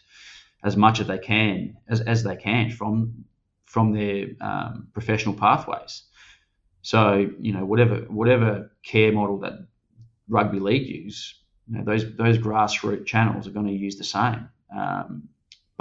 as 0.63 0.77
much 0.77 0.99
as 0.99 1.07
they 1.07 1.17
can 1.17 1.75
as, 1.89 2.01
as 2.01 2.23
they 2.23 2.35
can 2.35 2.69
from 2.71 3.25
from 3.65 3.93
their 3.93 4.27
um, 4.39 4.87
professional 4.93 5.35
pathways. 5.35 6.03
So 6.81 7.29
you 7.39 7.53
know 7.53 7.65
whatever 7.65 7.97
whatever 8.07 8.71
care 8.83 9.11
model 9.11 9.39
that 9.39 9.53
rugby 10.29 10.59
league 10.59 10.87
use, 10.87 11.39
you 11.67 11.77
know, 11.77 11.83
those 11.83 12.15
those 12.15 12.37
grassroots 12.37 13.05
channels 13.05 13.47
are 13.47 13.51
going 13.51 13.67
to 13.67 13.73
use 13.73 13.97
the 13.97 14.03
same. 14.03 14.49
Um, 14.75 15.29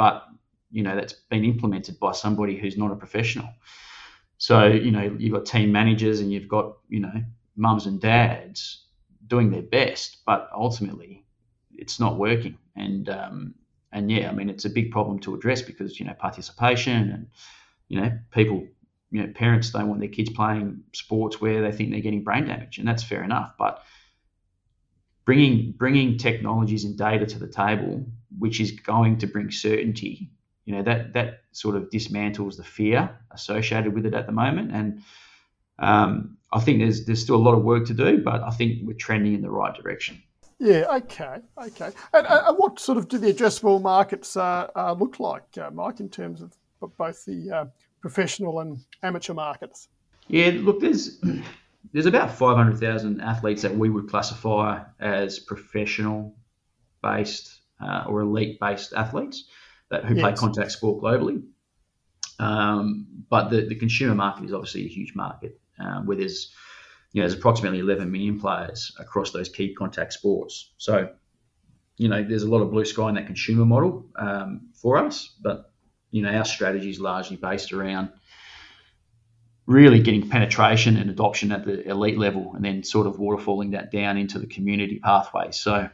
but 0.00 0.26
you 0.71 0.83
know 0.83 0.97
that's 0.97 1.12
been 1.12 1.45
implemented 1.45 2.00
by 2.00 2.12
somebody 2.12 2.57
who's 2.57 2.78
not 2.78 2.90
a 2.90 2.97
professional. 2.97 3.50
So 4.38 4.66
you 4.66 4.90
know 4.90 5.14
you've 5.19 5.35
got 5.35 5.45
team 5.45 5.71
managers 5.73 6.21
and 6.21 6.33
you've 6.33 6.49
got 6.49 6.78
you 6.88 7.00
know 7.00 7.23
mums 7.54 7.85
and 7.85 8.00
dads 8.00 8.87
doing 9.26 9.50
their 9.50 9.61
best, 9.61 10.25
but 10.25 10.49
ultimately 10.54 11.26
it's 11.75 12.00
not 12.00 12.16
working. 12.16 12.57
And 12.76 13.11
um, 13.11 13.54
and 13.92 14.11
yeah, 14.11 14.30
I 14.30 14.33
mean 14.33 14.49
it's 14.49 14.64
a 14.64 14.71
big 14.71 14.90
problem 14.90 15.19
to 15.21 15.35
address 15.35 15.61
because 15.61 16.00
you 16.00 16.07
know 16.07 16.14
participation 16.14 17.11
and 17.11 17.26
you 17.88 18.00
know 18.00 18.11
people 18.30 18.66
you 19.11 19.21
know 19.21 19.30
parents 19.35 19.69
don't 19.69 19.88
want 19.88 20.00
their 20.00 20.09
kids 20.09 20.30
playing 20.30 20.83
sports 20.95 21.42
where 21.42 21.61
they 21.61 21.73
think 21.76 21.90
they're 21.90 22.00
getting 22.00 22.25
brain 22.25 22.47
damage, 22.47 22.78
and 22.78 22.88
that's 22.88 23.02
fair 23.02 23.23
enough. 23.23 23.52
But 23.59 23.83
bringing 25.26 25.73
bringing 25.73 26.16
technologies 26.16 26.85
and 26.85 26.97
data 26.97 27.26
to 27.26 27.38
the 27.38 27.49
table, 27.49 28.07
which 28.39 28.61
is 28.61 28.73
going 28.73 29.19
to 29.19 29.27
bring 29.27 29.51
certainty, 29.51 30.31
you 30.65 30.75
know 30.75 30.83
that 30.83 31.13
that 31.15 31.43
sort 31.53 31.77
of 31.77 31.91
dismantles 31.91 32.57
the 32.57 32.65
fear 32.65 33.11
associated 33.33 33.95
with 33.95 34.07
it 34.07 34.15
at 34.15 34.27
the 34.27 34.33
moment, 34.33 34.73
and 34.73 35.03
um, 35.79 36.37
I 36.53 36.61
think 36.61 36.81
there's 36.81 37.07
there's 37.07 37.23
still 37.23 37.37
a 37.37 37.45
lot 37.45 37.55
of 37.55 37.63
work 37.63 37.87
to 37.87 37.95
do, 37.95 38.19
but 38.19 38.43
I 38.43 38.51
think 38.51 38.81
we're 38.83 38.95
trending 38.95 39.35
in 39.35 39.43
the 39.43 39.51
right 39.51 39.75
direction. 39.75 40.23
Yeah, 40.59 40.85
okay, 40.97 41.39
okay. 41.57 41.91
And, 42.13 42.27
and 42.27 42.59
what 42.59 42.79
sort 42.79 42.99
of 42.99 43.09
do 43.09 43.17
the 43.17 43.33
addressable 43.33 43.81
markets 43.81 44.37
uh, 44.37 44.69
uh, 44.77 44.93
look 44.93 45.19
like, 45.19 45.57
uh, 45.57 45.71
Mike, 45.71 46.01
in 46.01 46.11
terms 46.11 46.43
of 46.43 46.53
both 46.99 47.25
the 47.25 47.51
uh, 47.51 47.65
professional 48.03 48.61
and 48.61 48.79
amateur 49.03 49.33
markets? 49.33 49.89
Yeah, 50.29 50.53
look, 50.57 50.81
there's 50.81 51.19
there's 51.93 52.07
about 52.07 52.31
500,000 52.31 53.21
athletes 53.21 53.63
that 53.63 53.75
we 53.75 53.89
would 53.89 54.09
classify 54.09 54.83
as 55.01 55.39
professional 55.39 56.37
based 57.03 57.60
uh, 57.83 58.05
or 58.07 58.21
elite 58.21 58.59
based 58.61 58.93
athletes 58.93 59.45
that 59.91 60.05
who 60.05 60.15
yes. 60.15 60.23
play 60.23 60.33
contact 60.35 60.73
sport 60.73 61.03
globally. 61.03 61.43
Um, 62.39 63.07
but 63.29 63.51
the, 63.51 63.67
the 63.67 63.75
consumer 63.75 64.15
market 64.15 64.45
is 64.45 64.53
obviously 64.53 64.85
a 64.85 64.89
huge 64.89 65.15
market 65.15 65.61
um, 65.79 66.07
where 66.07 66.17
there's 66.17 66.53
you 67.13 67.21
know, 67.21 67.29
there's 67.29 67.39
approximately 67.39 67.81
11 67.81 68.11
million 68.11 68.39
players 68.39 68.93
across 68.99 69.33
those 69.33 69.49
key 69.49 69.75
contact 69.75 70.13
sports. 70.13 70.71
So, 70.79 71.11
you 71.97 72.09
know, 72.09 72.23
there's 72.23 72.45
a 72.45 72.49
lot 72.49 72.63
of 72.63 72.71
blue 72.71 72.85
sky 72.85 73.09
in 73.09 73.17
that 73.17 73.27
consumer 73.27 73.65
model 73.65 74.07
um, 74.17 74.69
for 74.75 74.97
us, 74.97 75.35
but 75.41 75.73
you 76.11 76.23
know, 76.23 76.31
our 76.31 76.45
strategy 76.45 76.91
is 76.91 77.01
largely 77.01 77.37
based 77.37 77.73
around 77.73 78.11
really 79.67 80.01
getting 80.01 80.29
penetration 80.29 80.97
and 80.97 81.11
adoption 81.11 81.53
at 81.53 81.65
the 81.65 81.89
elite 81.89 82.19
level, 82.19 82.53
and 82.55 82.65
then 82.65 82.83
sort 82.83 83.07
of 83.07 83.17
waterfalling 83.17 83.73
that 83.73 83.93
down 83.93 84.17
into 84.17 84.39
the 84.39 84.47
community 84.47 84.99
pathway. 84.99 85.53
So, 85.53 85.89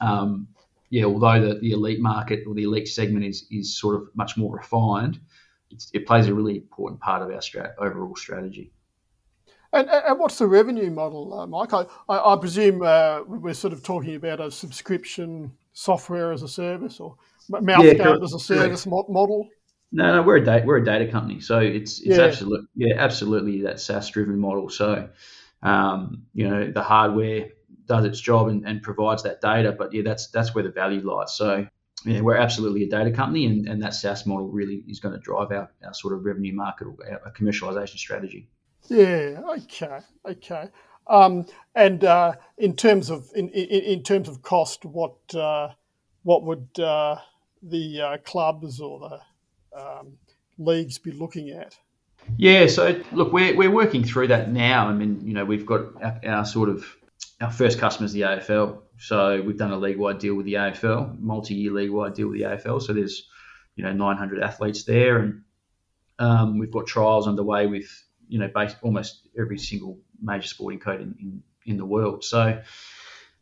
um, 0.00 0.48
yeah, 0.90 1.04
although 1.04 1.40
the, 1.40 1.60
the 1.60 1.72
elite 1.72 2.00
market 2.00 2.44
or 2.46 2.54
the 2.54 2.64
elite 2.64 2.88
segment 2.88 3.24
is 3.24 3.46
is 3.50 3.78
sort 3.78 3.96
of 3.96 4.08
much 4.14 4.36
more 4.36 4.56
refined, 4.56 5.20
it 5.92 6.06
plays 6.06 6.26
a 6.26 6.34
really 6.34 6.56
important 6.56 7.00
part 7.00 7.22
of 7.22 7.28
our 7.28 7.40
strat- 7.40 7.74
overall 7.78 8.16
strategy. 8.16 8.72
And, 9.72 9.88
and, 9.90 10.18
what's 10.18 10.38
the 10.38 10.46
revenue 10.46 10.90
model, 10.90 11.38
uh, 11.38 11.46
Mike? 11.46 11.74
I, 11.74 11.84
I, 12.08 12.32
I 12.32 12.36
presume 12.36 12.80
uh, 12.82 13.22
we're 13.24 13.52
sort 13.52 13.74
of 13.74 13.82
talking 13.82 14.14
about 14.14 14.40
a 14.40 14.50
subscription 14.50 15.52
software 15.74 16.32
as 16.32 16.42
a 16.42 16.48
service 16.48 17.00
or 17.00 17.16
mouthguard 17.50 17.98
yeah, 17.98 18.24
as 18.24 18.32
a 18.32 18.38
service 18.38 18.86
model. 18.86 19.46
No, 19.92 20.16
no, 20.16 20.22
we're 20.22 20.36
a 20.36 20.44
data, 20.44 20.66
we're 20.66 20.78
a 20.78 20.84
data 20.84 21.06
company, 21.10 21.40
so 21.40 21.60
it's 21.60 22.00
it's 22.00 22.18
yeah. 22.18 22.24
absolutely 22.24 22.66
yeah, 22.76 22.94
absolutely 22.98 23.62
that 23.62 23.80
SaaS 23.80 24.10
driven 24.10 24.38
model. 24.38 24.68
So, 24.68 25.08
um, 25.62 26.24
you 26.34 26.48
know, 26.48 26.70
the 26.70 26.82
hardware 26.82 27.48
does 27.88 28.04
its 28.04 28.20
job 28.20 28.48
and, 28.48 28.66
and 28.66 28.82
provides 28.82 29.22
that 29.24 29.40
data, 29.40 29.72
but 29.72 29.92
yeah, 29.92 30.02
that's 30.04 30.28
that's 30.28 30.54
where 30.54 30.62
the 30.62 30.70
value 30.70 31.00
lies. 31.00 31.34
So, 31.34 31.66
yeah, 32.04 32.20
we're 32.20 32.36
absolutely 32.36 32.84
a 32.84 32.88
data 32.88 33.10
company, 33.10 33.46
and, 33.46 33.66
and 33.68 33.82
that 33.82 33.94
SaaS 33.94 34.26
model 34.26 34.48
really 34.48 34.84
is 34.86 35.00
going 35.00 35.14
to 35.14 35.20
drive 35.20 35.50
our, 35.50 35.70
our 35.84 35.94
sort 35.94 36.14
of 36.14 36.24
revenue 36.24 36.54
market 36.54 36.86
or 36.86 36.96
our 37.10 37.32
commercialization 37.32 37.96
strategy. 37.96 38.48
Yeah. 38.88 39.40
Okay. 39.56 39.98
Okay. 40.28 40.68
Um, 41.08 41.46
and 41.74 42.04
uh, 42.04 42.34
in 42.58 42.76
terms 42.76 43.10
of 43.10 43.30
in, 43.34 43.48
in, 43.48 43.82
in, 43.82 44.02
terms 44.02 44.28
of 44.28 44.42
cost, 44.42 44.84
what 44.84 45.16
uh, 45.34 45.70
what 46.22 46.44
would 46.44 46.68
uh, 46.78 47.16
the 47.62 48.00
uh, 48.00 48.16
clubs 48.18 48.80
or 48.80 49.00
the 49.00 49.80
um, 49.80 50.18
leagues 50.58 50.98
be 50.98 51.12
looking 51.12 51.50
at? 51.50 51.76
Yeah. 52.36 52.66
So 52.66 53.00
look, 53.12 53.32
we're 53.32 53.56
we're 53.56 53.70
working 53.70 54.04
through 54.04 54.28
that 54.28 54.52
now. 54.52 54.88
I 54.88 54.92
mean, 54.92 55.26
you 55.26 55.32
know, 55.32 55.46
we've 55.46 55.64
got 55.64 56.02
our, 56.02 56.20
our 56.26 56.44
sort 56.44 56.68
of 56.68 56.84
our 57.40 57.50
first 57.50 57.78
customer 57.78 58.06
is 58.06 58.12
the 58.12 58.22
AFL. 58.22 58.82
So 58.98 59.40
we've 59.42 59.56
done 59.56 59.70
a 59.70 59.78
league-wide 59.78 60.18
deal 60.18 60.34
with 60.34 60.46
the 60.46 60.54
AFL, 60.54 61.20
multi-year 61.20 61.72
league-wide 61.72 62.14
deal 62.14 62.28
with 62.28 62.38
the 62.38 62.44
AFL. 62.44 62.82
So 62.82 62.92
there's 62.92 63.28
you 63.76 63.84
know 63.84 63.92
900 63.92 64.42
athletes 64.42 64.84
there, 64.84 65.18
and 65.18 65.42
um, 66.18 66.58
we've 66.58 66.72
got 66.72 66.86
trials 66.86 67.28
underway 67.28 67.66
with 67.66 67.88
you 68.28 68.38
know, 68.38 68.48
based 68.54 68.76
almost 68.82 69.26
every 69.38 69.58
single 69.58 69.98
major 70.22 70.46
sporting 70.46 70.78
code 70.78 71.00
in, 71.00 71.14
in, 71.20 71.42
in 71.66 71.76
the 71.76 71.84
world. 71.84 72.22
So, 72.22 72.60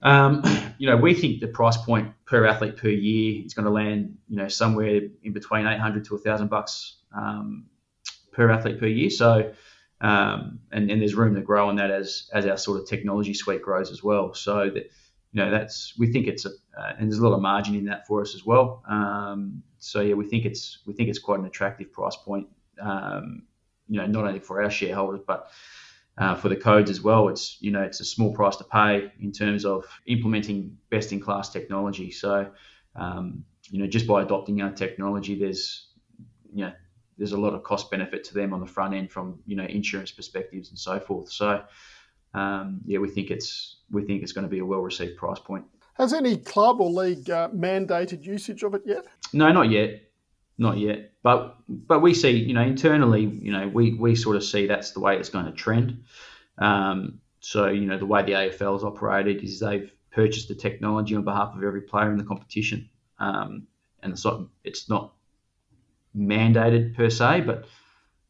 um, 0.03 0.43
you 0.79 0.89
know, 0.89 0.97
we 0.97 1.15
think 1.15 1.41
the 1.41 1.49
price 1.49 1.77
point 1.77 2.13
per 2.25 2.47
athlete 2.47 2.77
per 2.77 2.89
year 2.89 3.45
is 3.45 3.55
going 3.55 3.67
to 3.67 3.73
land, 3.73 4.17
you 4.29 4.37
know, 4.37 4.49
somewhere 4.49 5.01
in 5.23 5.33
between 5.33 5.67
800 5.67 6.05
to 6.07 6.15
1,000 6.15 6.49
bucks 6.49 6.97
um, 7.15 7.67
per 8.33 8.51
athlete 8.51 8.79
per 8.79 8.87
year. 8.87 9.11
So, 9.11 9.53
um, 10.01 10.61
and, 10.73 10.91
and 10.91 11.01
there's 11.01 11.15
room 11.15 11.35
to 11.35 11.41
grow 11.41 11.69
on 11.69 11.77
that 11.77 11.91
as 11.91 12.29
as 12.33 12.47
our 12.47 12.57
sort 12.57 12.81
of 12.81 12.89
technology 12.89 13.35
suite 13.35 13.63
grows 13.63 13.91
as 13.91 14.03
well. 14.03 14.35
So 14.35 14.71
that 14.71 14.91
you 15.33 15.43
know 15.43 15.51
that's 15.51 15.95
we 15.99 16.13
think 16.13 16.27
it's 16.27 16.45
a 16.45 16.51
uh, 16.79 16.93
and 16.99 17.11
there's 17.11 17.19
a 17.19 17.27
lot 17.27 17.35
of 17.35 17.41
margin 17.41 17.75
in 17.75 17.87
that 17.87 18.07
for 18.07 18.21
us 18.21 18.35
as 18.35 18.45
well. 18.45 18.83
Um, 18.89 19.63
so 19.79 20.01
yeah, 20.01 20.15
we 20.15 20.27
think 20.27 20.45
it's 20.45 20.83
we 20.87 20.95
think 20.95 21.09
it's 21.09 21.19
quite 21.19 21.41
an 21.41 21.47
attractive 21.47 21.93
price 21.93 22.17
point. 22.17 22.49
Um, 22.81 23.45
you 23.89 24.01
know, 24.01 24.07
not 24.07 24.27
only 24.27 24.41
for 24.41 24.63
our 24.63 24.71
shareholders, 24.71 25.21
but 25.27 25.51
uh, 26.19 26.35
for 26.35 26.49
the 26.49 26.57
codes 26.57 26.91
as 26.91 27.01
well. 27.01 27.29
It's 27.29 27.57
you 27.61 27.71
know 27.71 27.83
it's 27.83 28.01
a 28.01 28.05
small 28.05 28.33
price 28.35 28.57
to 28.57 28.65
pay 28.65 29.13
in 29.21 29.33
terms 29.33 29.65
of 29.65 29.85
implementing 30.07 30.77
best 30.91 31.13
in 31.13 31.21
class 31.21 31.51
technology. 31.51 32.11
So 32.11 32.51
um, 32.95 33.45
you 33.71 33.81
know 33.81 33.87
just 33.87 34.07
by 34.07 34.23
adopting 34.23 34.61
our 34.63 34.73
technology, 34.73 35.39
there's 35.39 35.89
you 36.53 36.65
know 36.65 36.73
there's 37.19 37.33
a 37.33 37.39
lot 37.39 37.55
of 37.55 37.63
cost 37.63 37.91
benefit 37.91 38.25
to 38.25 38.35
them 38.35 38.53
on 38.53 38.61
the 38.61 38.67
front 38.67 38.95
end 38.95 39.11
from 39.11 39.39
you 39.47 39.57
know 39.57 39.65
insurance 39.65 40.11
perspectives 40.11 40.71
and 40.71 40.79
so 40.79 41.01
forth. 41.01 41.31
So 41.31 41.63
um, 42.35 42.81
yeah, 42.87 42.99
we 42.99 43.09
think 43.09 43.31
it's 43.31 43.77
we 43.91 44.05
think 44.05 44.23
it's 44.23 44.33
going 44.33 44.47
to 44.47 44.51
be 44.51 44.59
a 44.59 44.65
well 44.65 44.81
received 44.81 45.17
price 45.17 45.39
point. 45.39 45.65
Has 45.95 46.13
any 46.13 46.37
club 46.37 46.81
or 46.81 46.91
league 46.91 47.31
uh, 47.31 47.49
mandated 47.49 48.25
usage 48.25 48.63
of 48.63 48.75
it 48.75 48.83
yet? 48.85 49.05
No, 49.33 49.51
not 49.51 49.71
yet 49.71 50.03
not 50.59 50.79
yet. 50.79 51.13
But 51.23 51.57
but 51.69 52.01
we 52.01 52.15
see, 52.15 52.31
you 52.31 52.55
know, 52.55 52.63
internally, 52.63 53.25
you 53.25 53.53
know, 53.53 53.69
we 53.69 53.95
we 53.95 54.15
sort 54.15 54.37
of 54.37 54.45
see 54.45 54.67
that's 54.67 54.93
the 54.93 55.01
way 55.01 55.17
it's 55.17 55.29
going 55.29 55.47
to 55.47 55.53
trend. 55.53 56.05
Um, 56.59 57.21
so 57.41 57.69
you 57.69 57.87
know, 57.87 57.99
the 57.99 58.07
way 58.07 58.23
the 58.23 58.33
AFL 58.33 58.75
has 58.75 58.85
operated 58.85 59.43
is 59.43 59.61
they've 59.61 59.91
purchased 60.11 60.49
the 60.49 60.55
technology 60.55 61.15
on 61.15 61.25
behalf 61.25 61.55
of 61.55 61.63
every 61.63 61.83
player 61.83 62.11
in 62.11 62.19
the 62.19 62.25
competition, 62.25 62.89
um, 63.19 63.67
and 64.03 64.13
it's 64.13 64.25
not 64.25 64.43
it's 64.65 64.89
not 64.89 65.13
mandated 66.17 66.95
per 66.95 67.11
se, 67.11 67.43
but 67.43 67.67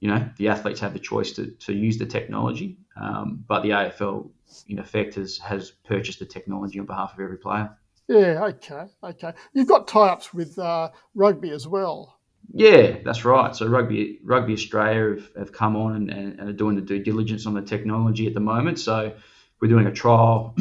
you 0.01 0.09
know, 0.09 0.29
the 0.37 0.49
athletes 0.49 0.81
have 0.81 0.93
the 0.93 0.99
choice 0.99 1.33
to, 1.33 1.47
to 1.53 1.73
use 1.73 1.99
the 1.99 2.07
technology. 2.07 2.79
Um, 3.01 3.45
but 3.47 3.63
the 3.63 3.71
AFL, 3.71 4.31
in 4.69 4.79
effect, 4.79 5.15
has 5.15 5.39
has 5.39 5.71
purchased 5.71 6.19
the 6.19 6.27
technology 6.27 6.79
on 6.79 6.87
behalf 6.87 7.15
of 7.15 7.21
every 7.21 7.39
player. 7.39 7.71
Yeah, 8.09 8.45
okay, 8.45 8.87
okay. 9.03 9.33
You've 9.53 9.69
got 9.69 9.89
tie-ups 9.89 10.33
with 10.33 10.59
uh, 10.59 10.91
rugby 11.15 11.51
as 11.51 11.67
well. 11.67 12.17
Yeah, 12.53 12.99
that's 13.05 13.25
right. 13.25 13.55
So 13.57 13.67
Rugby 13.67 14.21
Rugby 14.23 14.53
Australia 14.53 15.17
have, 15.17 15.31
have 15.37 15.53
come 15.53 15.77
on 15.77 15.97
and, 15.97 16.11
and, 16.11 16.41
and, 16.41 16.49
are 16.49 16.53
doing 16.53 16.77
the 16.77 16.83
due 16.83 17.03
diligence 17.03 17.47
on 17.47 17.55
the 17.55 17.63
technology 17.63 18.27
at 18.27 18.35
the 18.35 18.41
moment. 18.41 18.79
So 18.79 19.15
we're 19.61 19.69
doing 19.69 19.87
a 19.87 19.93
trial 19.93 20.57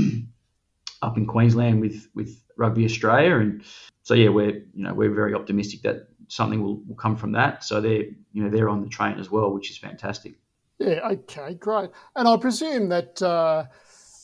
up 1.02 1.18
in 1.18 1.28
Queensland 1.28 1.82
with 1.82 2.08
with 2.16 2.42
Rugby 2.58 2.86
Australia, 2.86 3.38
and 3.38 3.64
so 4.02 4.16
yeah, 4.16 4.30
we're 4.30 4.64
you 4.74 4.84
know 4.84 4.94
we're 4.94 5.14
very 5.14 5.36
optimistic 5.36 5.84
that 5.84 6.08
something 6.28 6.62
will, 6.62 6.82
will 6.88 6.96
come 6.96 7.16
from 7.16 7.32
that. 7.34 7.64
So 7.64 7.82
they're 7.82 8.04
you 8.34 8.44
know 8.44 8.50
they're 8.50 8.70
on 8.70 8.82
the 8.82 8.90
train 8.90 9.20
as 9.20 9.32
well, 9.32 9.54
which 9.54 9.72
is 9.72 9.78
fantastic. 9.78 10.36
Yeah. 10.80 11.08
Okay. 11.12 11.56
Great. 11.56 11.90
And 12.16 12.28
I 12.28 12.38
presume 12.38 12.90
that 12.90 13.22
uh, 13.22 13.66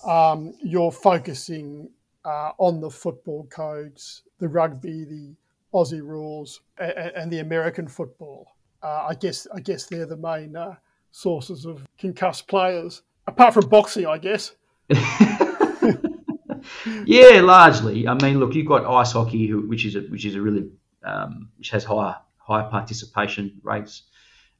um, 0.08 0.54
you're 0.62 0.92
focusing 0.92 1.90
uh, 2.26 2.52
on 2.58 2.82
the 2.82 2.90
football 2.90 3.48
codes, 3.50 4.24
the 4.40 4.48
rugby, 4.48 5.06
the 5.06 5.36
Aussie 5.74 6.02
rules 6.02 6.62
and, 6.78 6.92
and 6.92 7.32
the 7.32 7.40
American 7.40 7.88
football. 7.88 8.56
Uh, 8.84 9.08
I 9.10 9.16
guess 9.16 9.48
I 9.54 9.60
guess 9.60 9.86
they're 9.86 10.06
the 10.06 10.18
main 10.18 10.56
uh, 10.56 10.76
sources 11.12 11.66
of 11.66 11.86
concussed 11.98 12.48
players, 12.48 13.04
apart 13.28 13.54
from 13.54 13.70
boxing, 13.70 14.08
I 14.08 14.18
guess. 14.18 14.52
yeah, 17.06 17.42
largely. 17.42 18.08
I 18.08 18.14
mean, 18.16 18.40
look, 18.40 18.56
you've 18.56 18.68
got 18.68 18.86
ice 18.86 19.12
hockey, 19.12 19.54
which 19.54 19.86
is 19.86 19.96
a, 19.96 20.02
which 20.02 20.26
is 20.26 20.36
a 20.36 20.42
really 20.42 20.70
um, 21.04 21.50
which 21.58 21.70
has 21.72 21.84
higher 21.84 22.18
high 22.38 22.70
participation 22.70 23.60
rates 23.64 24.04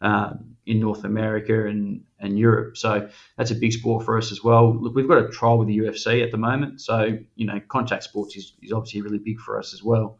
um, 0.02 0.56
in 0.66 0.80
North 0.80 1.04
America 1.04 1.68
and, 1.68 2.04
and 2.20 2.38
Europe. 2.38 2.78
So 2.78 3.10
that's 3.38 3.52
a 3.52 3.56
big 3.56 3.74
sport 3.74 4.06
for 4.06 4.18
us 4.18 4.32
as 4.32 4.44
well. 4.44 4.76
Look, 4.76 4.96
we've 4.96 5.08
got 5.08 5.24
a 5.24 5.30
trial 5.30 5.58
with 5.58 5.68
the 5.68 5.78
UFC 5.78 6.24
at 6.24 6.32
the 6.32 6.38
moment. 6.38 6.82
So, 6.82 7.18
you 7.36 7.46
know, 7.46 7.60
contact 7.68 8.04
sports 8.04 8.36
is, 8.36 8.54
is 8.62 8.72
obviously 8.72 9.02
really 9.02 9.20
big 9.20 9.40
for 9.40 9.60
us 9.60 9.74
as 9.74 9.84
well. 9.84 10.20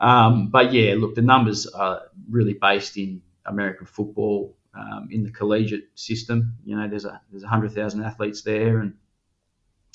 Um, 0.00 0.48
but 0.48 0.72
yeah, 0.72 0.94
look, 0.96 1.14
the 1.14 1.22
numbers 1.22 1.66
are 1.66 2.02
really 2.28 2.54
based 2.54 2.96
in 2.96 3.22
American 3.46 3.86
football, 3.86 4.56
um, 4.74 5.08
in 5.10 5.22
the 5.22 5.30
collegiate 5.30 5.88
system. 5.94 6.56
You 6.64 6.76
know, 6.76 6.88
there's 6.88 7.04
a 7.04 7.20
there's 7.30 7.44
hundred 7.44 7.72
thousand 7.72 8.02
athletes 8.02 8.42
there, 8.42 8.80
and 8.80 8.94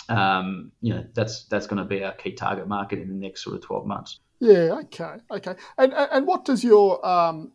um, 0.08 0.72
you 0.81 0.93
know 0.93 1.05
that's 1.13 1.43
that's 1.46 1.67
going 1.67 1.79
to 1.79 1.86
be 1.86 2.03
our 2.03 2.13
key 2.13 2.31
target 2.31 2.67
market 2.67 3.00
in 3.00 3.10
the 3.10 3.13
next 3.13 3.43
sort 3.43 3.55
of 3.55 3.62
twelve 3.62 3.86
months. 3.86 4.19
Yeah. 4.39 4.79
Okay. 4.84 5.15
Okay. 5.31 5.55
And 5.77 5.93
and 5.93 6.25
what 6.25 6.46
does 6.46 6.63
your 6.63 7.05
um, 7.05 7.51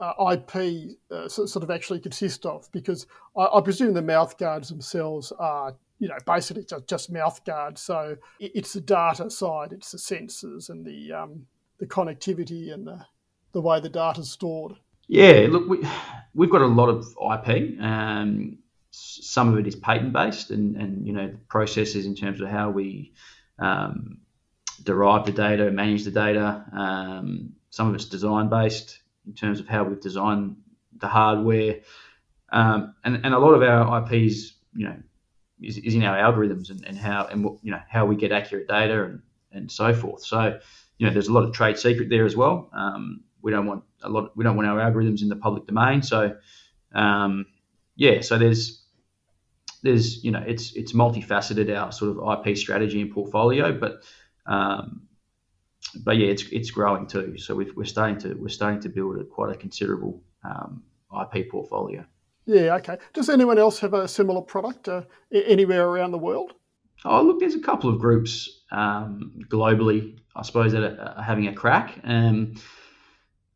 uh, 0.00 0.32
IP 0.32 0.96
uh, 1.10 1.28
sort 1.28 1.62
of 1.62 1.70
actually 1.70 2.00
consist 2.00 2.46
of? 2.46 2.70
Because 2.72 3.06
I, 3.36 3.46
I, 3.46 3.60
presume 3.60 3.94
the 3.94 4.02
mouth 4.02 4.38
guards 4.38 4.68
themselves 4.68 5.32
are, 5.38 5.74
you 5.98 6.08
know, 6.08 6.18
basically 6.26 6.64
just, 6.64 6.86
just 6.86 7.10
mouth 7.10 7.44
guards. 7.44 7.80
So 7.80 8.16
it's 8.38 8.72
the 8.72 8.80
data 8.80 9.30
side, 9.30 9.72
it's 9.72 9.90
the 9.90 9.98
sensors 9.98 10.70
and 10.70 10.86
the 10.86 11.12
um, 11.12 11.46
the 11.78 11.86
connectivity 11.86 12.72
and 12.72 12.86
the, 12.86 13.04
the 13.52 13.60
way 13.60 13.80
the 13.80 13.88
data's 13.88 14.30
stored. 14.30 14.74
Yeah, 15.08 15.46
look, 15.48 15.68
we, 15.68 15.82
we've 16.34 16.50
got 16.50 16.60
a 16.60 16.66
lot 16.66 16.88
of 16.88 17.06
IP. 17.06 17.80
Um, 17.80 18.58
some 18.90 19.48
of 19.52 19.58
it 19.58 19.66
is 19.66 19.74
patent 19.74 20.12
based, 20.12 20.50
and, 20.50 20.76
and 20.76 21.06
you 21.06 21.12
know 21.12 21.34
processes 21.48 22.06
in 22.06 22.14
terms 22.14 22.40
of 22.40 22.48
how 22.48 22.70
we 22.70 23.12
um, 23.58 24.18
derive 24.82 25.26
the 25.26 25.32
data, 25.32 25.70
manage 25.70 26.04
the 26.04 26.10
data. 26.10 26.64
Um, 26.72 27.54
some 27.70 27.88
of 27.88 27.94
it's 27.94 28.06
design 28.06 28.48
based 28.48 28.98
in 29.26 29.34
terms 29.34 29.60
of 29.60 29.68
how 29.68 29.84
we've 29.84 30.00
designed 30.00 30.56
the 30.96 31.08
hardware, 31.08 31.80
um, 32.50 32.94
and 33.04 33.24
and 33.24 33.34
a 33.34 33.38
lot 33.38 33.52
of 33.52 33.62
our 33.62 34.02
IPs, 34.02 34.54
you 34.74 34.86
know, 34.86 34.96
is, 35.62 35.78
is 35.78 35.94
in 35.94 36.02
our 36.04 36.16
algorithms 36.16 36.70
and, 36.70 36.84
and 36.84 36.96
how 36.96 37.26
and 37.26 37.44
you 37.62 37.70
know 37.70 37.80
how 37.88 38.06
we 38.06 38.16
get 38.16 38.32
accurate 38.32 38.68
data 38.68 39.04
and 39.04 39.22
and 39.52 39.70
so 39.70 39.94
forth. 39.94 40.24
So 40.24 40.58
you 40.98 41.06
know, 41.06 41.12
there's 41.12 41.28
a 41.28 41.32
lot 41.32 41.44
of 41.44 41.52
trade 41.52 41.78
secret 41.78 42.08
there 42.08 42.24
as 42.24 42.36
well. 42.36 42.70
Um, 42.72 43.22
we 43.42 43.52
don't 43.52 43.66
want 43.66 43.84
a 44.02 44.08
lot. 44.08 44.36
We 44.36 44.44
don't 44.44 44.56
want 44.56 44.68
our 44.68 44.78
algorithms 44.78 45.22
in 45.22 45.28
the 45.28 45.36
public 45.36 45.66
domain. 45.66 46.02
So 46.02 46.36
um, 46.94 47.46
yeah, 47.96 48.20
so 48.20 48.38
there's 48.38 48.82
there's 49.82 50.24
you 50.24 50.30
know 50.30 50.42
it's 50.46 50.72
it's 50.74 50.92
multifaceted 50.92 51.76
our 51.76 51.92
sort 51.92 52.16
of 52.16 52.46
IP 52.46 52.56
strategy 52.56 53.00
and 53.00 53.12
portfolio, 53.12 53.72
but 53.72 54.02
um, 54.48 55.02
but 56.04 56.16
yeah, 56.16 56.28
it's 56.28 56.44
it's 56.50 56.70
growing 56.70 57.06
too. 57.06 57.38
So 57.38 57.54
we 57.54 57.70
are 57.76 57.84
starting 57.84 58.18
to 58.18 58.34
we're 58.34 58.48
starting 58.48 58.80
to 58.80 58.88
build 58.88 59.18
a, 59.18 59.24
quite 59.24 59.54
a 59.54 59.56
considerable 59.56 60.22
um, 60.44 60.82
IP 61.22 61.50
portfolio. 61.50 62.04
Yeah. 62.46 62.76
Okay. 62.76 62.98
Does 63.12 63.28
anyone 63.28 63.58
else 63.58 63.78
have 63.80 63.94
a 63.94 64.08
similar 64.08 64.40
product 64.40 64.88
uh, 64.88 65.02
anywhere 65.32 65.86
around 65.86 66.12
the 66.12 66.18
world? 66.18 66.54
Oh, 67.04 67.22
look, 67.22 67.38
there's 67.38 67.54
a 67.54 67.60
couple 67.60 67.90
of 67.90 68.00
groups 68.00 68.62
um, 68.72 69.32
globally, 69.48 70.18
I 70.34 70.42
suppose, 70.42 70.72
that 70.72 70.82
are, 70.82 71.22
having 71.22 71.46
a 71.46 71.52
crack. 71.52 72.00
Um, 72.02 72.54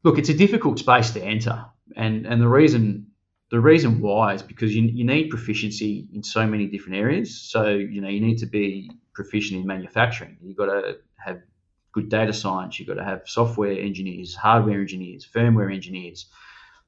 look, 0.04 0.18
it's 0.18 0.28
a 0.28 0.34
difficult 0.34 0.78
space 0.78 1.10
to 1.12 1.22
enter, 1.22 1.64
and 1.96 2.26
and 2.26 2.40
the 2.40 2.48
reason 2.48 3.08
the 3.50 3.60
reason 3.60 4.00
why 4.00 4.34
is 4.34 4.42
because 4.42 4.74
you, 4.74 4.82
you 4.82 5.04
need 5.04 5.28
proficiency 5.28 6.08
in 6.14 6.22
so 6.22 6.46
many 6.46 6.66
different 6.66 6.96
areas. 6.96 7.40
So 7.40 7.68
you 7.68 8.00
know 8.00 8.08
you 8.08 8.20
need 8.20 8.38
to 8.38 8.46
be 8.46 8.90
proficient 9.14 9.60
in 9.60 9.66
manufacturing. 9.66 10.36
You've 10.42 10.56
got 10.56 10.66
to 10.66 10.98
have 11.16 11.42
good 11.92 12.08
data 12.08 12.32
science. 12.32 12.78
You've 12.78 12.88
got 12.88 12.94
to 12.94 13.04
have 13.04 13.22
software 13.26 13.78
engineers, 13.78 14.34
hardware 14.34 14.80
engineers, 14.80 15.26
firmware 15.26 15.72
engineers. 15.72 16.26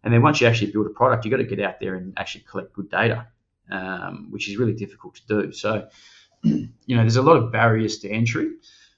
And 0.02 0.12
then 0.12 0.22
once 0.22 0.40
you 0.40 0.46
actually 0.46 0.72
build 0.72 0.86
a 0.86 0.90
product, 0.90 1.24
you've 1.24 1.30
got 1.30 1.38
to 1.38 1.44
get 1.44 1.60
out 1.60 1.80
there 1.80 1.94
and 1.94 2.12
actually 2.16 2.44
collect 2.48 2.72
good 2.72 2.90
data, 2.90 3.26
um, 3.70 4.28
which 4.30 4.48
is 4.48 4.56
really 4.56 4.74
difficult 4.74 5.16
to 5.16 5.22
do. 5.26 5.52
So, 5.52 5.88
you 6.42 6.68
know, 6.88 7.02
there's 7.02 7.16
a 7.16 7.22
lot 7.22 7.36
of 7.36 7.52
barriers 7.52 7.98
to 7.98 8.10
entry. 8.10 8.52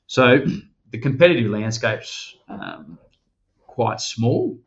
So 0.07 0.45
the 0.91 0.99
competitive 0.99 1.51
landscape's 1.51 2.37
um, 2.49 2.99
quite 3.67 4.01
small. 4.01 4.59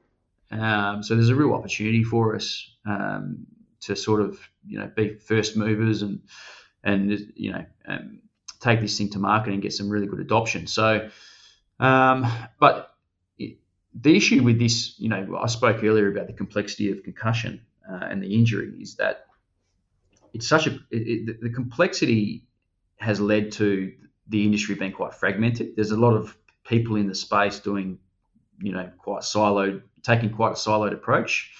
Um, 0.52 1.04
so 1.04 1.15
there's 1.15 1.30
a 1.30 1.36
real 1.36 1.54
opportunity 1.54 2.04
for 2.04 2.36
us 2.36 2.69
um, 2.86 3.45
to 3.82 3.95
sort 3.95 4.22
of, 4.22 4.39
you 4.65 4.80
know, 4.80 4.91
be 4.95 5.15
first 5.15 5.56
movers 5.56 6.02
and 6.02 6.22
and 6.84 7.34
you 7.36 7.52
know 7.52 7.65
um, 7.88 8.19
take 8.60 8.82
this 8.82 8.98
thing 8.98 9.10
to 9.10 9.19
market 9.19 9.54
and 9.54 9.62
get 9.62 9.74
some 9.74 9.89
really 9.89 10.08
good 10.08 10.19
adoption. 10.19 10.67
So 10.67 11.10
um, 11.80 12.28
but 12.60 12.93
the 13.93 14.15
issue 14.15 14.43
with 14.43 14.60
this, 14.60 15.00
you 15.00 15.10
know, 15.10 15.39
I 15.41 15.48
spoke 15.48 15.84
earlier 15.84 16.12
about 16.12 16.28
the 16.28 16.34
complexity 16.34 16.91
of 16.91 17.04
concussion 17.04 17.62
uh, 17.89 18.06
and 18.10 18.22
the 18.22 18.34
injury 18.34 18.74
is 18.80 18.95
that 18.95 19.26
it's 20.34 20.48
such 20.48 20.67
a 20.67 20.72
it, 20.91 21.30
it, 21.30 21.41
the 21.41 21.50
complexity 21.50 22.43
has 22.98 23.19
led 23.19 23.52
to 23.54 23.93
the 24.28 24.43
industry 24.45 24.76
being 24.76 24.91
quite 24.91 25.13
fragmented. 25.13 25.76
There's 25.76 25.91
a 25.91 25.98
lot 25.98 26.13
of 26.13 26.38
people 26.65 26.98
in 26.98 27.08
the 27.08 27.15
space 27.15 27.60
doing, 27.60 27.98
you 28.62 28.72
know, 28.74 28.91
quite 29.00 29.22
siloed, 29.22 29.82
taking 30.04 30.30
quite 30.30 30.52
a 30.52 30.56
siloed 30.56 30.93
approach 30.93 31.52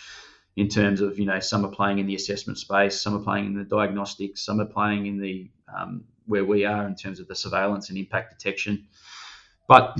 in 0.56 0.68
terms 0.68 1.02
of, 1.02 1.18
you 1.18 1.26
know, 1.26 1.40
some 1.40 1.66
are 1.66 1.72
playing 1.72 1.98
in 2.00 2.06
the 2.06 2.16
assessment 2.16 2.60
space, 2.60 3.00
some 3.00 3.16
are 3.16 3.24
playing 3.24 3.46
in 3.46 3.58
the 3.58 3.64
diagnostics, 3.64 4.46
some 4.46 4.60
are 4.60 4.66
playing 4.66 5.08
in 5.08 5.18
the 5.18 5.50
um, 5.76 6.04
where 6.30 6.46
we 6.46 6.63
are 6.63 6.88
in 6.88 6.96
terms 6.96 7.20
of 7.20 7.28
the 7.28 7.36
surveillance 7.36 7.89
and 7.89 7.98
impact 7.98 8.38
detection. 8.38 8.88
But 9.68 9.98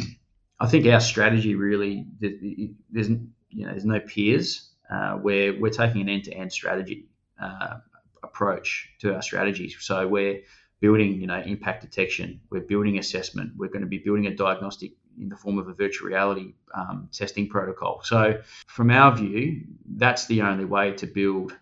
I 0.60 0.68
think 0.68 0.86
our 0.86 1.00
strategy 1.00 1.56
really 1.56 2.06
there's 2.20 3.10
you 3.50 3.65
know 3.65 3.72
there's 3.72 3.86
no 3.86 4.00
peers 4.00 4.70
uh, 4.89 5.13
where 5.13 5.54
we're 5.60 5.72
taking 5.72 6.02
an 6.02 6.10
end-to-end 6.10 6.52
strategy 6.52 7.10
uh, 7.42 7.78
approach 8.24 8.89
to 9.00 9.15
our 9.15 9.22
strategies. 9.22 9.76
So 9.80 10.08
we're 10.08 10.42
building 10.80 11.20
you 11.20 11.28
know 11.28 11.39
impact 11.39 11.82
detection, 11.82 12.42
we're 12.50 12.62
building 12.62 13.00
assessment, 13.00 13.54
we're 13.58 13.68
going 13.68 13.82
to 13.82 13.88
be 13.88 13.98
building 13.98 14.28
a 14.28 14.36
diagnostic 14.36 14.92
in 15.20 15.30
the 15.30 15.36
form 15.36 15.58
of 15.58 15.68
a 15.68 15.74
virtual 15.74 16.08
reality 16.08 16.54
um, 16.74 17.10
testing 17.12 17.50
protocol. 17.50 18.02
So 18.04 18.39
from 18.68 18.89
our 18.92 19.15
view, 19.15 19.63
that's 19.98 20.28
the 20.28 20.44
only 20.44 20.65
way 20.65 20.94
to 20.94 21.08
build 21.08 21.58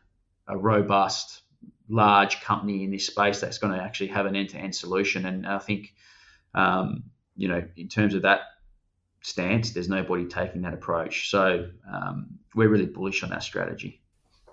a 0.47 0.57
robust 0.57 1.41
large 1.89 2.41
company 2.41 2.83
in 2.83 2.91
this 2.91 3.07
space 3.07 3.39
that's 3.39 3.57
going 3.57 3.73
to 3.73 3.81
actually 3.81 4.07
have 4.07 4.25
an 4.25 4.35
end-to-end 4.35 4.75
solution. 4.75 5.25
And 5.25 5.47
I 5.47 5.59
think 5.59 5.93
um, 6.53 7.03
you 7.37 7.47
know, 7.47 7.63
in 7.77 7.87
terms 7.87 8.15
of 8.15 8.23
that 8.23 8.41
stance, 9.21 9.71
there's 9.71 9.87
nobody 9.87 10.25
taking 10.25 10.63
that 10.63 10.73
approach. 10.73 11.29
So 11.29 11.69
um, 11.91 12.39
we're 12.55 12.69
really 12.69 12.87
bullish 12.87 13.23
on 13.23 13.29
that 13.29 13.43
strategy. 13.43 14.01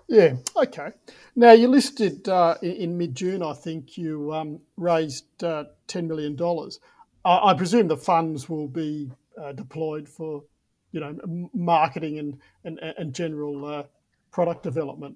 Yeah. 0.07 0.35
Okay. 0.55 0.91
Now 1.35 1.53
you 1.53 1.67
listed 1.67 2.29
uh, 2.29 2.55
in, 2.61 2.71
in 2.71 2.97
mid 2.97 3.15
June. 3.15 3.41
I 3.41 3.53
think 3.53 3.97
you 3.97 4.31
um, 4.33 4.59
raised 4.77 5.43
uh, 5.43 5.65
ten 5.87 6.07
million 6.07 6.35
dollars. 6.35 6.79
I, 7.25 7.51
I, 7.51 7.53
presume 7.55 7.87
the 7.87 7.97
funds 7.97 8.47
will 8.47 8.67
be 8.67 9.11
uh, 9.41 9.53
deployed 9.53 10.07
for, 10.07 10.43
you 10.91 10.99
know, 10.99 11.49
marketing 11.55 12.19
and 12.19 12.37
and, 12.65 12.79
and 12.79 13.15
general 13.15 13.65
uh, 13.65 13.83
product 14.31 14.61
development. 14.61 15.15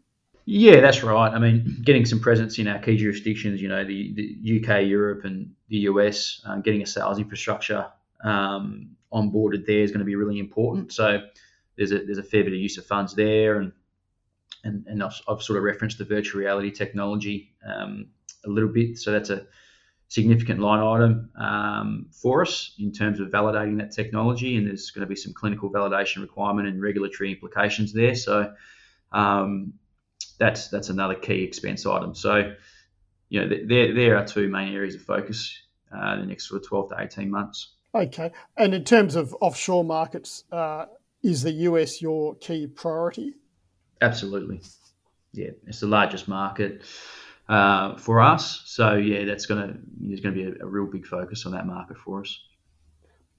Yeah, 0.52 0.80
that's 0.80 1.04
right. 1.04 1.32
I 1.32 1.38
mean, 1.38 1.80
getting 1.84 2.08
some 2.08 2.20
presence 2.20 2.58
in 2.58 2.68
our 2.68 2.80
key 2.80 2.98
jurisdictions, 2.98 3.62
you 3.62 3.68
know, 3.68 3.86
the, 3.86 4.12
the 4.16 4.60
UK, 4.60 4.88
Europe, 4.88 5.24
and 5.24 5.54
the 5.68 5.78
US, 5.92 6.42
um, 6.44 6.64
getting 6.64 6.82
a 6.82 6.88
sales 6.88 7.20
infrastructure 7.20 7.86
um, 8.24 8.90
onboarded 9.14 9.68
there 9.68 9.84
is 9.84 9.92
going 9.92 10.00
to 10.00 10.06
be 10.06 10.16
really 10.16 10.40
important. 10.40 10.92
So 10.92 11.20
there's 11.78 11.92
a 11.92 12.04
there's 12.04 12.18
a 12.18 12.24
fair 12.24 12.44
bit 12.44 12.54
of 12.54 12.60
use 12.60 12.80
of 12.80 12.86
funds 12.88 13.14
there, 13.14 13.60
and 13.60 13.72
and, 14.64 14.88
and 14.88 15.04
I've, 15.04 15.22
I've 15.28 15.44
sort 15.44 15.58
of 15.58 15.64
referenced 15.64 16.00
the 16.00 16.06
virtual 16.06 16.42
reality 16.42 16.72
technology 16.72 17.54
um, 17.64 18.08
a 18.44 18.50
little 18.50 18.70
bit. 18.70 18.98
So 18.98 19.12
that's 19.12 19.30
a 19.30 19.46
significant 20.08 20.62
line 20.62 20.82
item 20.82 21.30
um, 21.36 22.08
for 22.12 22.42
us 22.42 22.74
in 22.80 22.92
terms 22.92 23.20
of 23.20 23.28
validating 23.28 23.78
that 23.78 23.92
technology, 23.92 24.58
and 24.58 24.66
there's 24.66 24.90
going 24.90 25.06
to 25.06 25.08
be 25.08 25.16
some 25.16 25.32
clinical 25.32 25.70
validation 25.70 26.24
requirement 26.24 26.68
and 26.68 26.82
regulatory 26.82 27.32
implications 27.32 27.94
there. 27.94 28.16
So 28.16 28.52
um, 29.12 29.74
that's 30.40 30.70
that's 30.70 30.90
another 30.90 31.16
key 31.16 31.44
expense 31.44 31.86
item. 31.86 32.16
So, 32.16 32.54
you 33.30 33.42
know, 33.42 33.56
there 33.68 33.94
there 33.94 34.18
are 34.18 34.26
two 34.26 34.48
main 34.48 34.74
areas 34.74 34.96
of 34.96 35.02
focus 35.02 35.56
uh, 35.96 36.14
in 36.14 36.22
the 36.22 36.26
next 36.26 36.48
sort 36.48 36.62
of 36.62 36.68
12 36.68 36.90
to 36.90 36.96
18 37.00 37.30
months. 37.30 37.74
Okay, 37.94 38.32
and 38.58 38.74
in 38.74 38.84
terms 38.84 39.16
of 39.16 39.36
offshore 39.42 39.84
markets, 39.84 40.44
uh, 40.52 40.86
is 41.24 41.44
the 41.44 41.52
US 41.52 42.02
your 42.02 42.36
key 42.36 42.68
priority? 42.68 43.36
Absolutely, 44.02 44.62
yeah, 45.34 45.52
it's 45.68 45.82
the 45.82 45.88
largest 45.88 46.28
market. 46.28 46.84
Uh, 47.48 47.98
for 47.98 48.22
us, 48.22 48.62
so 48.68 48.96
yeah, 48.96 49.26
that's 49.26 49.48
gonna 49.48 49.76
there's 50.00 50.20
gonna 50.20 50.36
be 50.36 50.44
a, 50.44 50.54
a 50.62 50.68
real 50.68 50.86
big 50.86 51.06
focus 51.06 51.46
on 51.46 51.52
that 51.52 51.66
market 51.66 51.98
for 51.98 52.22
us. 52.22 52.44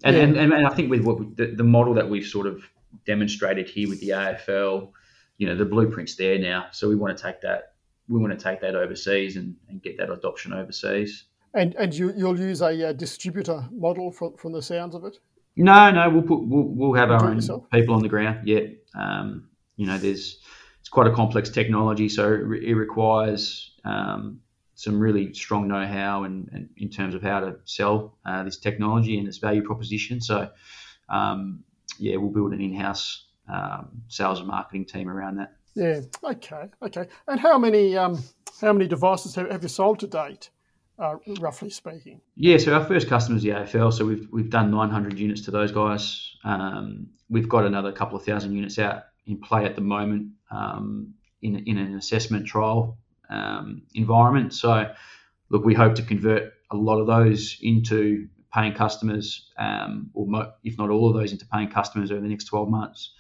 And, 0.03 0.17
yeah. 0.17 0.23
and, 0.23 0.37
and, 0.37 0.53
and 0.53 0.67
I 0.67 0.71
think 0.71 0.91
with 0.91 1.03
what 1.05 1.21
we, 1.21 1.27
the, 1.37 1.55
the 1.55 1.65
model 1.65 1.95
that 1.95 2.09
we've 2.09 2.27
sort 2.27 2.47
of 2.47 2.65
demonstrated 3.07 3.69
here 3.69 3.89
with 3.89 4.01
the 4.01 4.09
AFL, 4.09 4.91
you 5.41 5.47
know, 5.47 5.57
the 5.57 5.65
blueprint's 5.65 6.17
there 6.17 6.39
now. 6.39 6.67
So 6.71 6.87
we 6.87 6.97
want 6.97 7.17
to 7.17 7.23
take 7.23 7.41
that 7.41 7.73
we 8.09 8.21
want 8.21 8.39
to 8.39 8.45
take 8.45 8.61
that 8.61 8.75
overseas 8.75 9.37
and, 9.37 9.57
and 9.71 9.83
get 9.83 9.97
that 9.97 10.11
adoption 10.11 10.53
overseas. 10.53 11.25
And 11.55 11.75
and 11.77 11.95
you 11.95 12.13
you'll 12.15 12.39
use 12.39 12.61
a 12.61 12.91
uh, 12.91 12.93
distributor 12.93 13.67
model 13.73 14.13
from 14.13 14.37
from 14.37 14.53
the 14.53 14.61
sounds 14.61 14.95
of 14.95 15.05
it. 15.05 15.17
No, 15.57 15.91
no, 15.91 16.11
we'll 16.11 16.23
put 16.23 16.47
we'll, 16.47 16.65
we'll 16.65 16.93
have 16.93 17.11
our 17.11 17.25
own 17.25 17.37
yourself? 17.37 17.71
people 17.71 17.95
on 17.95 18.03
the 18.03 18.09
ground. 18.09 18.47
Yeah, 18.47 18.67
um, 18.95 19.49
you 19.77 19.87
know, 19.87 19.97
there's 19.97 20.41
it's 20.81 20.91
quite 20.91 21.07
a 21.07 21.13
complex 21.15 21.49
technology, 21.49 22.11
so 22.11 22.35
it, 22.35 22.75
requires 22.75 23.73
um, 23.85 24.41
some 24.75 25.01
really 25.01 25.33
strong 25.33 25.69
know-how 25.69 26.25
and, 26.25 26.49
and, 26.53 26.69
in 26.77 26.91
terms 26.91 27.15
of 27.15 27.23
how 27.23 27.41
to 27.41 27.57
sell 27.65 28.19
uh, 28.27 28.43
this 28.43 28.59
technology 28.59 29.19
and 29.19 29.27
its 29.27 29.39
value 29.39 29.63
proposition. 29.63 30.21
So, 30.21 30.49
um, 31.09 31.65
yeah, 31.99 32.17
we'll 32.17 32.31
build 32.31 32.53
an 32.53 32.61
in-house 32.61 33.30
um, 33.49 34.03
sales 34.09 34.39
and 34.39 34.49
marketing 34.49 34.85
team 34.85 35.09
around 35.09 35.37
that. 35.37 35.53
Yeah. 35.75 36.01
Okay. 36.23 36.65
Okay. 36.83 37.07
And 37.27 37.41
how 37.41 37.59
many 37.59 37.97
um, 37.97 38.23
how 38.61 38.73
many 38.73 38.89
devices 38.89 39.35
have, 39.37 39.51
have 39.51 39.63
you 39.63 39.69
sold 39.69 40.01
to 40.01 40.07
date? 40.07 40.51
Uh, 40.99 41.17
roughly 41.39 41.71
speaking. 41.71 42.21
Yeah, 42.37 42.59
so 42.59 42.75
our 42.75 42.85
first 42.85 43.09
customer 43.09 43.39
is 43.39 43.43
the 43.43 43.51
AFL, 43.51 43.91
so 43.93 44.05
we've 44.05 44.29
we've 44.31 44.51
done 44.51 44.71
900 44.71 45.19
units 45.19 45.41
to 45.43 45.51
those 45.51 45.73
guys. 45.73 46.37
Um, 46.45 47.07
we've 47.31 47.49
got 47.49 47.65
another 47.65 47.91
couple 47.91 48.19
of 48.19 48.25
thousand 48.25 48.53
units 48.55 48.79
out 48.79 49.05
in 49.27 49.41
play 49.41 49.65
at 49.65 49.77
the 49.77 49.81
moment 49.81 50.33
um, 50.51 51.15
in 51.41 51.57
in 51.67 51.79
an 51.79 51.97
assessment 51.97 52.47
trial 52.47 52.99
um, 53.31 53.83
environment. 53.95 54.53
So, 54.53 54.93
look, 55.49 55.65
we 55.65 55.73
hope 55.73 55.95
to 55.95 56.03
convert 56.03 56.53
a 56.71 56.77
lot 56.77 57.01
of 57.01 57.07
those 57.07 57.57
into 57.63 58.29
paying 58.53 58.75
customers, 58.75 59.51
um, 59.59 60.11
or 60.13 60.27
mo- 60.27 60.53
if 60.65 60.77
not 60.77 60.91
all 60.91 61.09
of 61.09 61.15
those 61.15 61.33
into 61.33 61.47
paying 61.47 61.71
customers 61.71 62.11
over 62.11 62.21
the 62.21 62.29
next 62.29 62.45
12 62.45 62.69
months. 62.69 63.13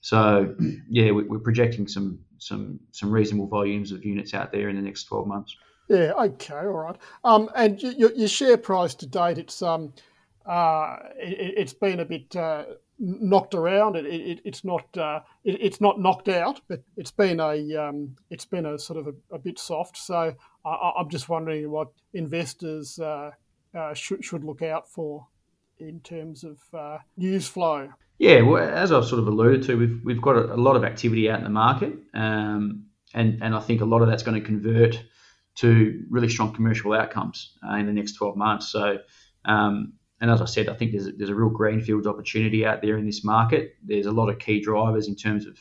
So 0.00 0.54
yeah, 0.88 1.10
we, 1.12 1.24
are 1.24 1.40
projecting 1.40 1.86
some 1.86 2.20
some 2.38 2.80
some 2.90 3.10
reasonable 3.10 3.46
volumes 3.46 3.92
of 3.92 4.04
units 4.04 4.34
out 4.34 4.52
there 4.52 4.68
in 4.68 4.76
the 4.76 4.82
next 4.82 5.04
12 5.04 5.26
months. 5.26 5.56
Yeah. 5.88 6.12
Okay. 6.12 6.54
All 6.54 6.68
right. 6.68 6.96
Um, 7.24 7.50
and 7.54 7.82
your, 7.82 8.12
your 8.12 8.28
share 8.28 8.56
price 8.56 8.94
to 8.96 9.06
date, 9.06 9.38
it's 9.38 9.60
um, 9.60 9.92
uh, 10.46 10.96
it, 11.16 11.58
has 11.58 11.74
been 11.74 12.00
a 12.00 12.04
bit 12.04 12.34
uh, 12.36 12.64
knocked 12.98 13.54
around. 13.54 13.96
It, 13.96 14.06
it, 14.06 14.40
it's 14.44 14.64
not 14.64 14.96
uh, 14.96 15.20
it's 15.44 15.80
not 15.80 16.00
knocked 16.00 16.28
out, 16.28 16.60
but 16.68 16.82
it's 16.96 17.10
been 17.10 17.40
a 17.40 17.76
um, 17.76 18.16
it's 18.30 18.44
been 18.44 18.66
a 18.66 18.78
sort 18.78 19.00
of 19.00 19.08
a, 19.08 19.34
a 19.34 19.38
bit 19.38 19.58
soft. 19.58 19.96
So 19.96 20.34
I, 20.64 20.92
am 20.98 21.08
just 21.08 21.28
wondering 21.28 21.70
what 21.70 21.88
investors 22.14 22.98
uh, 22.98 23.32
uh, 23.76 23.94
should 23.94 24.24
should 24.24 24.44
look 24.44 24.62
out 24.62 24.88
for 24.88 25.26
in 25.78 26.00
terms 26.00 26.44
of 26.44 26.58
uh, 26.72 26.98
news 27.16 27.48
flow. 27.48 27.88
Yeah, 28.20 28.42
well, 28.42 28.62
as 28.62 28.92
I've 28.92 29.06
sort 29.06 29.20
of 29.20 29.28
alluded 29.28 29.62
to, 29.62 29.76
we've 29.76 29.98
we've 30.04 30.20
got 30.20 30.36
a, 30.36 30.52
a 30.52 30.60
lot 30.60 30.76
of 30.76 30.84
activity 30.84 31.30
out 31.30 31.38
in 31.38 31.44
the 31.44 31.48
market, 31.50 31.94
um, 32.12 32.84
and 33.14 33.42
and 33.42 33.54
I 33.54 33.60
think 33.60 33.80
a 33.80 33.86
lot 33.86 34.02
of 34.02 34.08
that's 34.08 34.22
going 34.22 34.38
to 34.38 34.46
convert 34.46 35.02
to 35.56 36.04
really 36.10 36.28
strong 36.28 36.52
commercial 36.52 36.92
outcomes 36.92 37.56
uh, 37.66 37.76
in 37.76 37.86
the 37.86 37.94
next 37.94 38.12
12 38.12 38.36
months. 38.36 38.68
So, 38.68 38.98
um, 39.46 39.94
and 40.20 40.30
as 40.30 40.42
I 40.42 40.44
said, 40.44 40.68
I 40.68 40.74
think 40.74 40.92
there's 40.92 41.06
a, 41.06 41.12
there's 41.12 41.30
a 41.30 41.34
real 41.34 41.48
greenfields 41.48 42.06
opportunity 42.06 42.66
out 42.66 42.82
there 42.82 42.98
in 42.98 43.06
this 43.06 43.24
market. 43.24 43.76
There's 43.82 44.04
a 44.04 44.12
lot 44.12 44.28
of 44.28 44.38
key 44.38 44.60
drivers 44.60 45.08
in 45.08 45.16
terms 45.16 45.46
of, 45.46 45.58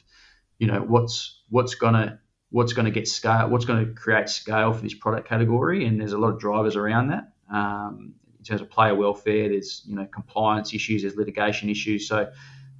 you 0.57 0.67
know, 0.67 0.81
what's 0.81 1.41
what's 1.47 1.75
gonna 1.75 2.19
what's 2.49 2.73
going 2.73 2.87
to 2.87 2.91
get 2.91 3.07
scale, 3.07 3.47
what's 3.47 3.65
to 3.67 3.93
create 3.93 4.27
scale 4.27 4.73
for 4.73 4.81
this 4.81 4.93
product 4.93 5.29
category, 5.29 5.85
and 5.85 5.97
there's 5.97 6.11
a 6.11 6.17
lot 6.17 6.33
of 6.33 6.39
drivers 6.41 6.75
around 6.75 7.07
that. 7.07 7.31
Um, 7.49 8.15
in 8.39 8.45
terms 8.45 8.61
of 8.61 8.69
player 8.69 8.95
welfare. 8.95 9.49
There's 9.49 9.83
you 9.85 9.95
know 9.95 10.05
compliance 10.05 10.73
issues, 10.73 11.03
there's 11.03 11.15
litigation 11.15 11.69
issues. 11.69 12.07
So 12.07 12.29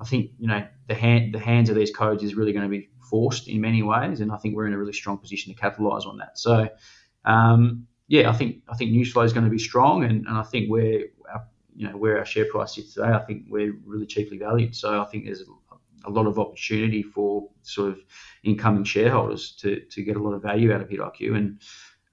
I 0.02 0.06
think 0.06 0.32
you 0.40 0.48
know 0.48 0.66
the 0.88 0.96
hand 0.96 1.34
the 1.34 1.40
hands 1.40 1.70
of 1.70 1.76
these 1.76 1.92
codes 1.92 2.24
is 2.24 2.36
really 2.36 2.54
going 2.54 2.64
to 2.64 2.70
be 2.70 2.90
forced 3.10 3.48
in 3.48 3.62
many 3.62 3.84
ways, 3.84 4.22
and 4.22 4.32
I 4.32 4.38
think 4.38 4.56
we're 4.56 4.68
in 4.68 4.74
a 4.74 4.78
really 4.78 4.94
strong 4.94 5.18
position 5.18 5.54
to 5.54 5.60
capitalise 5.60 6.06
on 6.06 6.18
that. 6.18 6.40
So 6.40 6.70
um, 7.26 7.88
yeah, 8.08 8.30
I 8.30 8.34
think 8.34 8.64
I 8.70 8.76
think 8.76 8.92
news 8.92 9.12
flow 9.12 9.24
is 9.24 9.34
going 9.34 9.46
to 9.46 9.52
be 9.52 9.60
strong, 9.60 10.04
and, 10.04 10.26
and 10.26 10.38
I 10.38 10.44
think 10.44 10.70
where 10.70 11.04
our, 11.32 11.46
you 11.76 11.88
know 11.88 11.98
where 11.98 12.18
our 12.18 12.26
share 12.26 12.46
price 12.46 12.76
sits 12.76 12.94
today, 12.94 13.10
I 13.10 13.20
think 13.20 13.46
we're 13.50 13.76
really 13.86 14.06
cheaply 14.06 14.38
valued. 14.38 14.76
So 14.76 15.02
I 15.02 15.06
think 15.06 15.26
there's 15.26 15.44
a 16.06 16.10
lot 16.10 16.28
of 16.28 16.40
opportunity 16.40 17.04
for 17.04 17.50
sort 17.62 17.92
of 17.92 18.00
incoming 18.44 18.84
shareholders 18.84 19.52
to, 19.58 19.82
to 19.82 20.04
get 20.04 20.16
a 20.16 20.24
lot 20.24 20.34
of 20.34 20.42
value 20.42 20.74
out 20.74 20.82
of 20.82 20.90
HitIQ. 20.90 21.36
And 21.36 21.62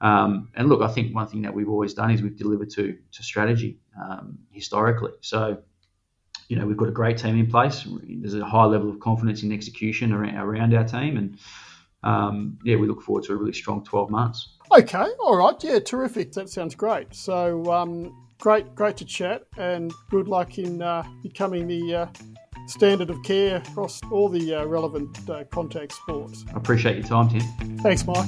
um, 0.00 0.50
and 0.54 0.68
look, 0.68 0.82
I 0.82 0.88
think 0.88 1.14
one 1.14 1.26
thing 1.26 1.42
that 1.42 1.54
we've 1.54 1.68
always 1.68 1.94
done 1.94 2.10
is 2.10 2.22
we've 2.22 2.36
delivered 2.36 2.70
to 2.70 2.96
to 3.12 3.22
strategy 3.22 3.78
um, 4.00 4.38
historically. 4.50 5.12
So, 5.20 5.62
you 6.48 6.56
know, 6.56 6.66
we've 6.66 6.76
got 6.76 6.88
a 6.88 6.92
great 6.92 7.18
team 7.18 7.38
in 7.38 7.50
place. 7.50 7.86
There's 8.02 8.34
a 8.34 8.44
high 8.44 8.64
level 8.64 8.90
of 8.90 9.00
confidence 9.00 9.42
in 9.42 9.52
execution 9.52 10.12
around, 10.12 10.36
around 10.36 10.74
our 10.74 10.84
team, 10.84 11.16
and 11.16 11.38
um, 12.02 12.58
yeah, 12.64 12.76
we 12.76 12.86
look 12.86 13.02
forward 13.02 13.24
to 13.24 13.32
a 13.32 13.36
really 13.36 13.54
strong 13.54 13.82
12 13.84 14.10
months. 14.10 14.56
Okay, 14.76 15.06
all 15.20 15.36
right, 15.36 15.56
yeah, 15.64 15.78
terrific. 15.78 16.32
That 16.32 16.48
sounds 16.50 16.74
great. 16.74 17.14
So, 17.14 17.72
um, 17.72 18.28
great, 18.38 18.74
great 18.74 18.96
to 18.98 19.04
chat, 19.04 19.44
and 19.56 19.92
good 20.10 20.28
luck 20.28 20.58
in 20.58 20.82
uh, 20.82 21.04
becoming 21.22 21.66
the 21.66 21.94
uh, 21.94 22.06
standard 22.66 23.10
of 23.10 23.22
care 23.22 23.56
across 23.56 24.00
all 24.10 24.28
the 24.28 24.54
uh, 24.54 24.64
relevant 24.66 25.18
uh, 25.30 25.44
contact 25.44 25.92
sports. 25.92 26.44
I 26.52 26.58
appreciate 26.58 26.96
your 26.96 27.06
time, 27.06 27.28
Tim. 27.28 27.78
Thanks, 27.78 28.06
Mike. 28.06 28.26